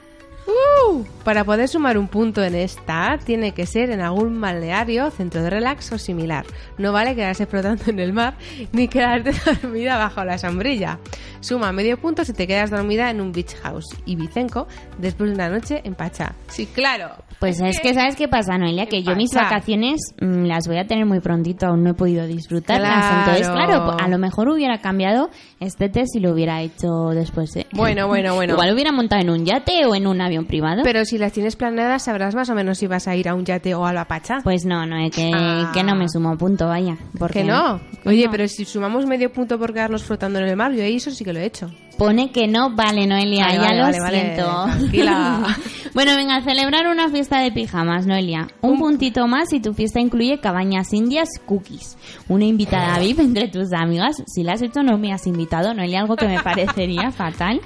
¡Uh! 0.46 1.04
Para 1.24 1.44
poder 1.46 1.68
sumar 1.68 1.98
un 1.98 2.08
punto 2.08 2.44
en 2.44 2.56
esta, 2.56 3.18
tiene 3.24 3.54
que 3.54 3.66
ser 3.66 3.90
en 3.92 4.02
algún 4.02 4.40
balneario, 4.42 5.10
centro 5.12 5.42
de 5.42 5.50
relax 5.50 5.92
o 5.94 5.98
similar. 5.98 6.46
No 6.78 6.92
vale 6.92 7.16
quedarse 7.16 7.46
flotando 7.46 7.84
en 7.88 8.00
el 8.00 8.14
mar 8.14 8.36
ni 8.74 8.88
quedarte 8.88 9.32
dormida 9.62 9.98
bajo 9.98 10.24
la 10.26 10.38
sombrilla. 10.38 11.00
Suma 11.40 11.72
medio 11.72 11.98
punto 11.98 12.24
si 12.26 12.34
te 12.34 12.48
quedas 12.48 12.72
dormida 12.72 13.10
en 13.10 13.22
un 13.22 13.32
beach 13.32 13.56
house 13.64 13.86
y 14.06 14.16
Vicenco 14.16 14.68
después 14.98 15.30
de 15.30 15.36
una 15.36 15.50
noche 15.50 15.82
en 15.84 15.96
Pachá. 15.96 16.36
Sí, 16.48 16.66
claro. 16.66 17.12
Pues 17.40 17.60
es 17.62 17.80
que, 17.80 17.94
¿sabes 17.94 18.16
qué 18.16 18.28
pasa, 18.28 18.58
Noelia? 18.58 18.86
Que 18.86 19.04
yo 19.04 19.16
mis 19.16 19.34
vacaciones 19.34 20.14
mm, 20.22 20.46
las 20.46 20.68
voy 20.68 20.78
a 20.78 20.88
tener 20.88 21.06
muy 21.06 21.20
prontito, 21.20 21.68
aún 21.68 21.84
no 21.84 21.92
he 21.92 21.94
podido 21.94 22.26
disfrutarlas. 22.26 23.06
Claro. 23.06 23.20
Entonces, 23.20 23.50
claro, 23.50 23.98
a 24.00 24.08
lo 24.08 24.18
mejor 24.18 24.50
hubiera 24.50 24.80
cambiado 24.80 25.30
este 25.60 25.90
test 25.90 26.14
si 26.14 26.20
lo 26.20 26.32
hubiera 26.32 26.62
hecho 26.62 27.10
después. 27.14 27.56
¿eh? 27.56 27.68
Bueno, 27.74 28.08
bueno, 28.08 28.36
bueno. 28.36 28.54
Igual 28.54 28.74
hubiera 28.74 28.92
montado 28.92 29.22
en 29.22 29.30
un 29.30 29.46
yate 29.46 29.86
o 29.86 29.96
en 29.96 30.08
un 30.08 30.22
avión 30.34 30.46
privado. 30.46 30.82
Pero 30.84 31.06
si 31.06 31.18
las 31.18 31.32
tienes 31.32 31.56
planeadas, 31.56 32.04
sabrás 32.04 32.36
más 32.36 32.50
o 32.50 32.56
menos 32.56 32.78
si 32.78 32.88
vas 32.88 33.08
a 33.08 33.16
ir 33.16 33.30
a 33.30 33.36
un 33.36 33.46
yate 33.46 33.76
o 33.76 33.86
a 33.86 33.94
la 33.94 34.06
Pacha. 34.06 34.40
Pues 34.44 34.66
no, 34.66 34.86
no, 34.86 34.96
que, 35.12 35.32
Ah. 35.34 35.72
que 35.74 35.84
no 35.84 35.96
me 35.96 36.10
sumo 36.10 36.38
punto, 36.38 36.68
vaya. 36.68 36.98
Porque 37.18 37.42
que 37.42 37.46
no. 37.46 37.80
Oye, 38.06 38.28
pero 38.30 38.48
si 38.48 38.66
sumamos 38.66 39.06
medio 39.06 39.32
punto 39.32 39.58
por 39.60 39.74
quedarnos 39.74 40.04
flotando 40.04 40.40
en 40.40 40.46
el 40.48 40.56
mar, 40.56 40.72
yo 40.74 40.84
eso 40.84 41.12
sí 41.12 41.24
que 41.24 41.34
lo 41.34 41.40
he 41.40 41.46
hecho. 41.46 41.72
Pone 41.98 42.32
que 42.32 42.48
no, 42.48 42.76
vale, 42.76 43.06
Noelia, 43.06 43.46
Vale, 43.46 43.56
ya 43.56 43.62
vale, 43.62 43.78
lo 43.78 43.84
vale, 43.84 44.00
vale. 44.00 44.20
siento. 44.22 44.66
Tranquila. 44.66 45.58
bueno, 45.94 46.16
venga, 46.16 46.36
a 46.38 46.42
celebrar 46.42 46.88
una 46.88 47.08
fiesta 47.10 47.40
de 47.40 47.52
pijamas, 47.52 48.08
Noelia. 48.08 48.48
Un 48.62 48.80
puntito 48.80 49.28
más 49.28 49.54
y 49.54 49.60
tu 49.60 49.76
fiesta 49.76 50.00
incluye 50.00 50.40
cabañas 50.40 50.92
indias, 50.92 51.30
cookies. 51.46 51.96
Una 52.28 52.46
invitada 52.46 52.98
VIP 53.00 53.20
entre 53.20 53.48
tus 53.48 53.72
amigas. 53.74 54.24
Si 54.26 54.42
la 54.44 54.54
has 54.54 54.64
hecho, 54.64 54.82
no 54.82 54.98
me 54.98 55.14
has 55.14 55.28
invitado, 55.28 55.76
Noelia, 55.76 56.00
algo 56.02 56.16
que 56.16 56.28
me 56.28 56.40
parecería 56.42 57.12
fatal. 57.16 57.62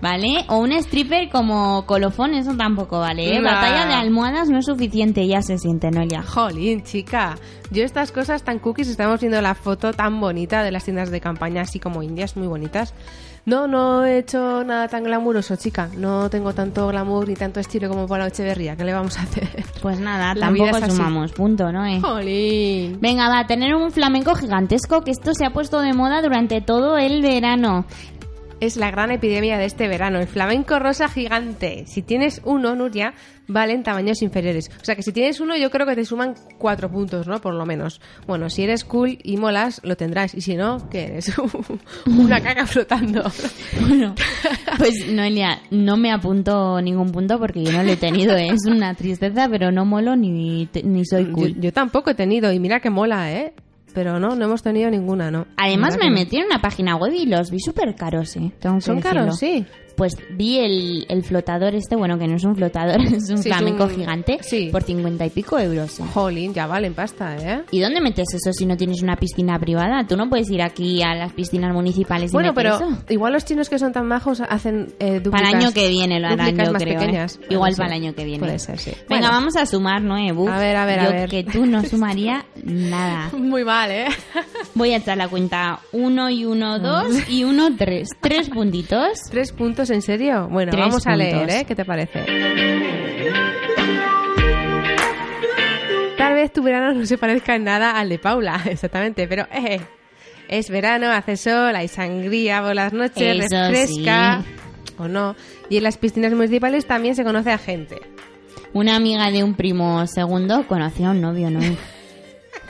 ¿Vale? 0.00 0.44
O 0.48 0.58
un 0.58 0.72
stripper 0.72 1.30
como 1.30 1.86
colofón, 1.86 2.34
eso 2.34 2.54
tampoco 2.54 2.98
vale. 3.00 3.34
¿eh? 3.36 3.40
Nah. 3.40 3.54
Batalla 3.54 3.86
de 3.86 3.94
almohadas 3.94 4.48
no 4.50 4.58
es 4.58 4.66
suficiente, 4.66 5.26
ya 5.26 5.40
se 5.40 5.56
siente, 5.58 5.90
Noelia. 5.90 6.22
Jolín, 6.22 6.82
chica. 6.82 7.36
Yo 7.70 7.82
estas 7.82 8.12
cosas 8.12 8.42
tan 8.42 8.58
cookies, 8.58 8.88
estamos 8.88 9.20
viendo 9.20 9.40
la 9.40 9.54
foto 9.54 9.92
tan 9.92 10.20
bonita 10.20 10.62
de 10.62 10.70
las 10.70 10.84
tiendas 10.84 11.10
de 11.10 11.20
campaña, 11.20 11.62
así 11.62 11.80
como 11.80 12.02
indias, 12.02 12.36
muy 12.36 12.46
bonitas. 12.46 12.94
No, 13.46 13.68
no 13.68 14.04
he 14.04 14.18
hecho 14.18 14.64
nada 14.64 14.88
tan 14.88 15.04
glamuroso, 15.04 15.54
chica. 15.54 15.88
No 15.96 16.28
tengo 16.28 16.52
tanto 16.52 16.88
glamour 16.88 17.28
ni 17.28 17.34
tanto 17.34 17.60
estilo 17.60 17.88
como 17.88 18.06
para 18.08 18.26
Echeverría. 18.26 18.76
¿Qué 18.76 18.84
le 18.84 18.92
vamos 18.92 19.16
a 19.18 19.22
hacer? 19.22 19.48
Pues 19.80 20.00
nada, 20.00 20.34
La 20.34 20.46
tampoco 20.46 20.80
sumamos, 20.90 21.32
punto, 21.32 21.70
¿no? 21.70 21.86
eh? 21.86 22.00
Jolín. 22.00 22.98
Venga, 23.00 23.28
va, 23.28 23.46
tener 23.46 23.74
un 23.76 23.92
flamenco 23.92 24.34
gigantesco, 24.34 25.02
que 25.02 25.12
esto 25.12 25.32
se 25.32 25.46
ha 25.46 25.50
puesto 25.50 25.80
de 25.80 25.92
moda 25.92 26.22
durante 26.22 26.60
todo 26.60 26.98
el 26.98 27.22
verano. 27.22 27.86
Es 28.58 28.76
la 28.76 28.90
gran 28.90 29.10
epidemia 29.10 29.58
de 29.58 29.66
este 29.66 29.86
verano, 29.86 30.18
el 30.18 30.26
flamenco 30.26 30.78
rosa 30.78 31.08
gigante. 31.08 31.84
Si 31.86 32.00
tienes 32.00 32.40
uno, 32.42 32.74
Nuria, 32.74 33.12
valen 33.48 33.82
tamaños 33.82 34.22
inferiores. 34.22 34.70
O 34.80 34.84
sea 34.84 34.96
que 34.96 35.02
si 35.02 35.12
tienes 35.12 35.40
uno, 35.40 35.58
yo 35.58 35.70
creo 35.70 35.86
que 35.86 35.94
te 35.94 36.06
suman 36.06 36.34
cuatro 36.56 36.90
puntos, 36.90 37.26
¿no? 37.26 37.38
Por 37.42 37.52
lo 37.52 37.66
menos. 37.66 38.00
Bueno, 38.26 38.48
si 38.48 38.62
eres 38.64 38.84
cool 38.84 39.18
y 39.22 39.36
molas, 39.36 39.82
lo 39.84 39.94
tendrás. 39.96 40.34
Y 40.34 40.40
si 40.40 40.56
no, 40.56 40.88
¿qué 40.88 41.04
eres? 41.04 41.32
Una 42.06 42.40
caca 42.40 42.66
flotando. 42.66 43.22
Bueno, 43.86 44.14
pues 44.78 45.06
Noelia, 45.08 45.60
no 45.70 45.96
me 45.98 46.10
apunto 46.10 46.80
ningún 46.80 47.12
punto 47.12 47.38
porque 47.38 47.62
yo 47.62 47.72
no 47.72 47.82
lo 47.82 47.90
he 47.92 47.96
tenido. 47.96 48.34
¿eh? 48.36 48.48
Es 48.48 48.64
una 48.66 48.94
tristeza, 48.94 49.48
pero 49.50 49.70
no 49.70 49.84
molo 49.84 50.16
ni, 50.16 50.68
ni 50.82 51.04
soy 51.04 51.26
Yo, 51.26 51.32
cool. 51.32 51.60
yo 51.60 51.72
tampoco 51.72 52.10
he 52.10 52.14
tenido, 52.14 52.52
y 52.52 52.58
mira 52.58 52.80
que 52.80 52.88
mola, 52.90 53.32
¿eh? 53.32 53.52
Pero 53.96 54.20
no, 54.20 54.36
no 54.36 54.44
hemos 54.44 54.62
tenido 54.62 54.90
ninguna, 54.90 55.30
¿no? 55.30 55.46
Además 55.56 55.96
me 55.98 56.10
metí 56.10 56.36
en 56.36 56.44
una 56.44 56.60
página 56.60 56.96
web 56.96 57.14
y 57.14 57.24
los 57.24 57.50
vi 57.50 57.58
súper 57.60 57.94
caros, 57.94 58.36
¿eh? 58.36 58.52
Tengo 58.60 58.74
que 58.74 58.82
Son 58.82 58.96
decirlo. 58.96 59.20
caros, 59.20 59.38
sí. 59.38 59.64
Pues 59.96 60.14
vi 60.30 60.58
el, 60.58 61.06
el 61.08 61.22
flotador 61.24 61.74
este, 61.74 61.96
bueno, 61.96 62.18
que 62.18 62.26
no 62.28 62.36
es 62.36 62.44
un 62.44 62.54
flotador, 62.54 63.00
es 63.12 63.30
un 63.30 63.38
Sí, 63.38 63.48
es 63.48 63.56
flamenco 63.56 63.84
un- 63.84 63.90
gigante, 63.90 64.38
sí. 64.42 64.68
por 64.70 64.82
50 64.82 65.26
y 65.26 65.30
pico 65.30 65.58
euros. 65.58 65.98
¿eh? 66.00 66.04
Jolín, 66.14 66.52
ya 66.54 66.66
valen 66.66 66.94
pasta, 66.94 67.36
¿eh? 67.36 67.62
¿Y 67.70 67.80
dónde 67.80 68.00
metes 68.00 68.26
eso 68.34 68.52
si 68.52 68.66
no 68.66 68.76
tienes 68.76 69.02
una 69.02 69.16
piscina 69.16 69.58
privada? 69.58 70.04
Tú 70.06 70.16
no 70.16 70.28
puedes 70.28 70.50
ir 70.50 70.62
aquí 70.62 71.02
a 71.02 71.14
las 71.14 71.32
piscinas 71.32 71.72
municipales 71.72 72.30
y 72.30 72.32
Bueno, 72.32 72.52
meter 72.52 72.72
pero 72.72 72.76
eso. 72.92 73.02
igual 73.08 73.32
los 73.32 73.44
chinos 73.44 73.68
que 73.68 73.78
son 73.78 73.92
tan 73.92 74.06
majos 74.06 74.40
hacen 74.40 74.92
eh. 75.00 75.20
Para 75.30 75.48
el 75.50 75.56
año 75.56 75.72
que 75.72 75.88
viene 75.88 76.20
lo 76.20 76.28
harán, 76.28 76.56
yo 76.56 76.72
más 76.72 76.82
creo. 76.82 77.00
¿eh? 77.00 77.26
Igual 77.50 77.74
para 77.76 77.94
el 77.96 78.02
año 78.02 78.14
que 78.14 78.24
viene. 78.24 78.38
Puede 78.44 78.58
ser, 78.58 78.78
sí. 78.78 78.90
Venga, 78.90 79.06
Bueno. 79.08 79.28
vamos 79.30 79.56
a 79.56 79.66
sumar, 79.66 80.02
¿no, 80.02 80.16
Ebu? 80.18 80.48
A 80.48 80.58
ver, 80.58 80.76
a 80.76 80.84
ver, 80.86 81.00
a 81.00 81.08
ver. 81.10 81.28
que 81.30 81.44
tú 81.44 81.66
no 81.66 81.82
sumaría 81.84 82.44
nada. 82.64 83.30
Muy 83.36 83.64
mal, 83.64 83.90
¿eh? 83.90 84.06
Voy 84.74 84.92
a 84.92 84.96
echar 84.98 85.16
la 85.16 85.28
cuenta 85.28 85.80
1 85.92 86.30
y 86.30 86.44
1, 86.44 86.78
2 86.78 87.28
y 87.30 87.44
1, 87.44 87.68
3. 87.76 88.08
Tres 88.20 88.50
puntitos. 88.50 89.18
¿Tres 89.30 89.52
puntos 89.52 89.85
en 89.90 90.02
serio? 90.02 90.48
Bueno, 90.48 90.70
Tres 90.70 90.84
vamos 90.84 91.06
a 91.06 91.16
leer, 91.16 91.38
puntos. 91.38 91.54
¿eh? 91.54 91.64
¿Qué 91.66 91.74
te 91.74 91.84
parece? 91.84 92.24
Tal 96.16 96.34
vez 96.34 96.52
tu 96.52 96.62
verano 96.62 96.92
no 96.92 97.06
se 97.06 97.18
parezca 97.18 97.54
en 97.56 97.64
nada 97.64 97.98
al 97.98 98.08
de 98.08 98.18
Paula, 98.18 98.60
exactamente, 98.70 99.28
pero 99.28 99.46
eh, 99.52 99.80
es 100.48 100.70
verano, 100.70 101.10
hace 101.10 101.36
sol, 101.36 101.74
hay 101.76 101.88
sangría 101.88 102.62
por 102.62 102.74
las 102.74 102.92
noches, 102.92 103.44
Eso 103.44 103.56
refresca, 103.70 104.42
o 104.98 105.08
no. 105.08 105.36
Y 105.68 105.76
en 105.76 105.82
las 105.82 105.98
piscinas 105.98 106.32
municipales 106.32 106.86
también 106.86 107.14
se 107.14 107.24
conoce 107.24 107.50
a 107.50 107.58
gente. 107.58 107.96
Una 108.72 108.96
amiga 108.96 109.30
de 109.30 109.42
un 109.42 109.54
primo 109.54 110.06
segundo 110.06 110.66
conocía 110.66 111.08
a 111.08 111.10
un 111.12 111.20
novio, 111.20 111.50
¿no? 111.50 111.60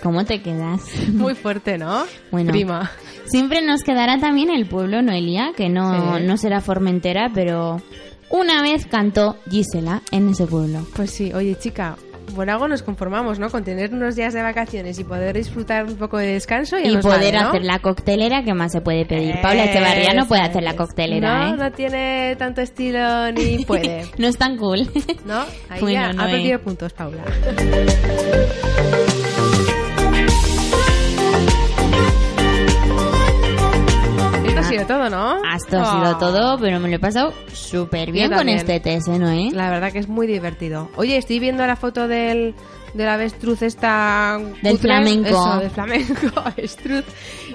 ¿Cómo 0.03 0.25
te 0.25 0.41
quedas? 0.43 0.83
Muy 1.13 1.35
fuerte, 1.35 1.79
¿no? 1.79 2.05
Bueno. 2.31 2.51
Prima. 2.53 2.91
Siempre 3.27 3.61
nos 3.63 3.83
quedará 3.83 4.19
también 4.19 4.51
el 4.51 4.67
pueblo, 4.69 5.03
Noelia, 5.03 5.53
que 5.57 5.69
no, 5.69 6.17
Sí. 6.19 6.25
no 6.25 6.37
será 6.37 6.61
Formentera, 6.61 7.31
pero 7.35 7.81
una 8.31 8.63
vez 8.63 8.87
cantó 8.87 9.37
Gisela 9.51 10.03
en 10.13 10.29
ese 10.29 10.47
pueblo. 10.47 10.87
Pues 10.95 11.11
sí, 11.11 11.33
oye 11.33 11.57
chica, 11.57 11.97
por 12.35 12.49
algo 12.51 12.67
nos 12.69 12.83
conformamos, 12.83 13.39
¿no? 13.41 13.51
Con 13.51 13.65
tener 13.65 13.93
unos 13.95 14.15
días 14.17 14.33
de 14.35 14.43
vacaciones 14.43 14.99
y 14.99 15.05
poder 15.05 15.37
disfrutar 15.37 15.85
un 15.87 15.97
poco 15.97 16.19
de 16.19 16.27
descanso 16.35 16.77
y, 16.79 16.89
Y 16.89 16.97
poder 16.99 17.33
vale, 17.33 17.33
¿no? 17.33 17.49
hacer 17.49 17.65
la 17.65 17.79
coctelera 17.81 18.43
que 18.45 18.53
más 18.55 18.71
se 18.73 18.81
puede 18.81 19.07
pedir. 19.07 19.41
Paula 19.43 19.65
Echevarría 19.65 20.13
no 20.15 20.27
puede 20.27 20.43
hacer 20.43 20.63
la 20.63 20.75
coctelera, 20.77 21.49
no, 21.49 21.55
¿eh? 21.55 21.57
no 21.57 21.73
tiene 21.73 22.37
tanto 22.37 22.61
estilo 22.61 23.31
ni 23.33 23.65
puede. 23.67 24.07
No 24.19 24.27
es 24.29 24.37
tan 24.39 24.57
cool. 24.57 24.89
¿No? 25.25 25.41
Ahí 25.69 25.81
Bueno, 25.81 26.01
ya 26.01 26.13
no, 26.13 26.23
ha 26.23 26.29
eh. 26.29 26.33
perdido 26.33 26.61
puntos, 26.61 26.93
Paula. 26.93 27.25
Sido 34.85 34.87
todo, 34.87 35.11
¿no? 35.11 35.37
Esto 35.55 35.81
ha 35.81 35.85
sido 35.93 36.17
Oh. 36.17 36.19
todo, 36.19 36.59
pero 36.59 36.79
me 36.81 36.89
lo 36.89 36.97
he 36.97 36.99
pasado 36.99 37.33
súper 37.53 38.13
bien 38.13 38.31
con 38.33 38.49
este 38.49 38.81
test, 38.81 39.09
¿eh, 39.09 39.19
Noé? 39.19 39.51
La 39.53 39.71
verdad 39.71 39.93
que 39.93 39.99
es 39.99 40.09
muy 40.09 40.27
divertido. 40.27 40.89
Oye, 40.97 41.17
estoy 41.17 41.39
viendo 41.39 41.67
la 41.67 41.77
foto 41.77 42.09
del, 42.09 42.55
del 42.97 43.09
avestruz 43.09 43.63
esta... 43.63 44.39
Del 44.63 44.73
cutre. 44.73 44.79
flamenco. 44.79 45.29
Eso, 45.29 45.59
del 45.61 45.71
flamenco, 45.71 46.41
avestruz. 46.45 47.05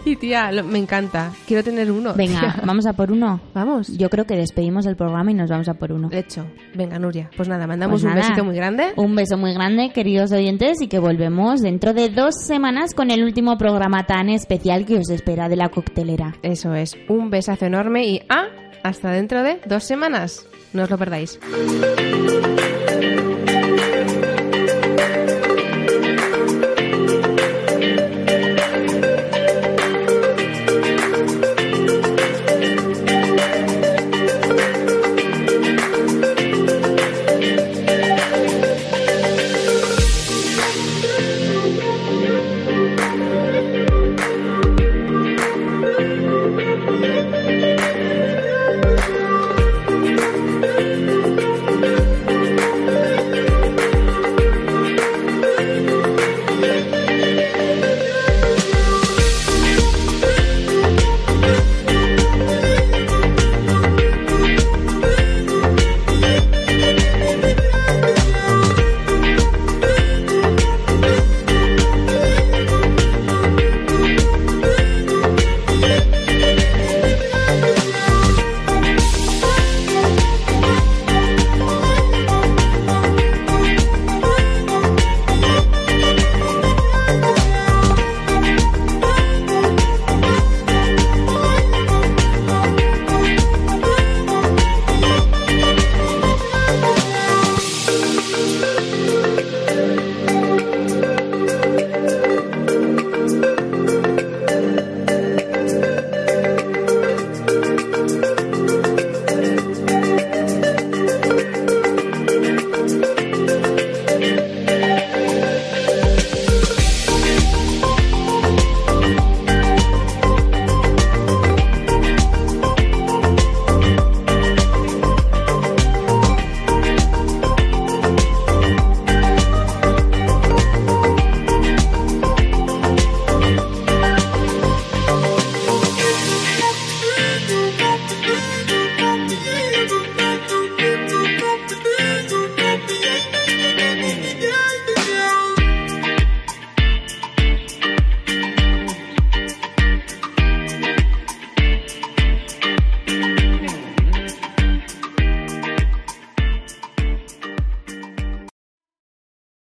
Y 0.05 0.15
tía, 0.15 0.51
lo- 0.51 0.63
me 0.63 0.79
encanta. 0.79 1.31
Quiero 1.47 1.63
tener 1.63 1.91
uno. 1.91 2.13
Venga, 2.15 2.39
tía. 2.39 2.55
¿vamos 2.65 2.85
a 2.85 2.93
por 2.93 3.11
uno? 3.11 3.41
Vamos. 3.53 3.87
Yo 3.97 4.09
creo 4.09 4.25
que 4.25 4.35
despedimos 4.35 4.85
el 4.85 4.95
programa 4.95 5.31
y 5.31 5.33
nos 5.33 5.49
vamos 5.49 5.67
a 5.69 5.73
por 5.75 5.91
uno. 5.91 6.09
Hecho. 6.11 6.45
Venga, 6.75 6.97
Nuria. 6.99 7.29
Pues 7.35 7.47
nada, 7.49 7.67
mandamos 7.67 8.01
Pues 8.01 8.13
un 8.13 8.19
besito 8.19 8.43
muy 8.43 8.55
grande. 8.55 8.93
Un 8.95 9.15
beso 9.15 9.37
muy 9.37 9.53
grande, 9.53 9.91
queridos 9.93 10.31
oyentes, 10.31 10.81
y 10.81 10.87
que 10.87 10.99
volvemos 10.99 11.61
dentro 11.61 11.93
de 11.93 12.09
dos 12.09 12.35
semanas 12.45 12.93
con 12.93 13.11
el 13.11 13.23
último 13.23 13.57
programa 13.57 14.05
tan 14.05 14.29
especial 14.29 14.85
que 14.85 14.97
os 14.97 15.09
espera 15.09 15.49
de 15.49 15.55
la 15.57 15.69
coctelera. 15.69 16.35
Eso 16.41 16.73
es. 16.73 16.95
Un 17.09 17.29
besazo 17.29 17.65
enorme 17.65 18.05
y... 18.07 18.21
Ah, 18.29 18.45
hasta 18.83 19.11
dentro 19.11 19.43
de 19.43 19.59
dos 19.67 19.83
semanas. 19.83 20.47
No 20.73 20.83
os 20.83 20.89
lo 20.89 20.97
perdáis. 20.97 21.39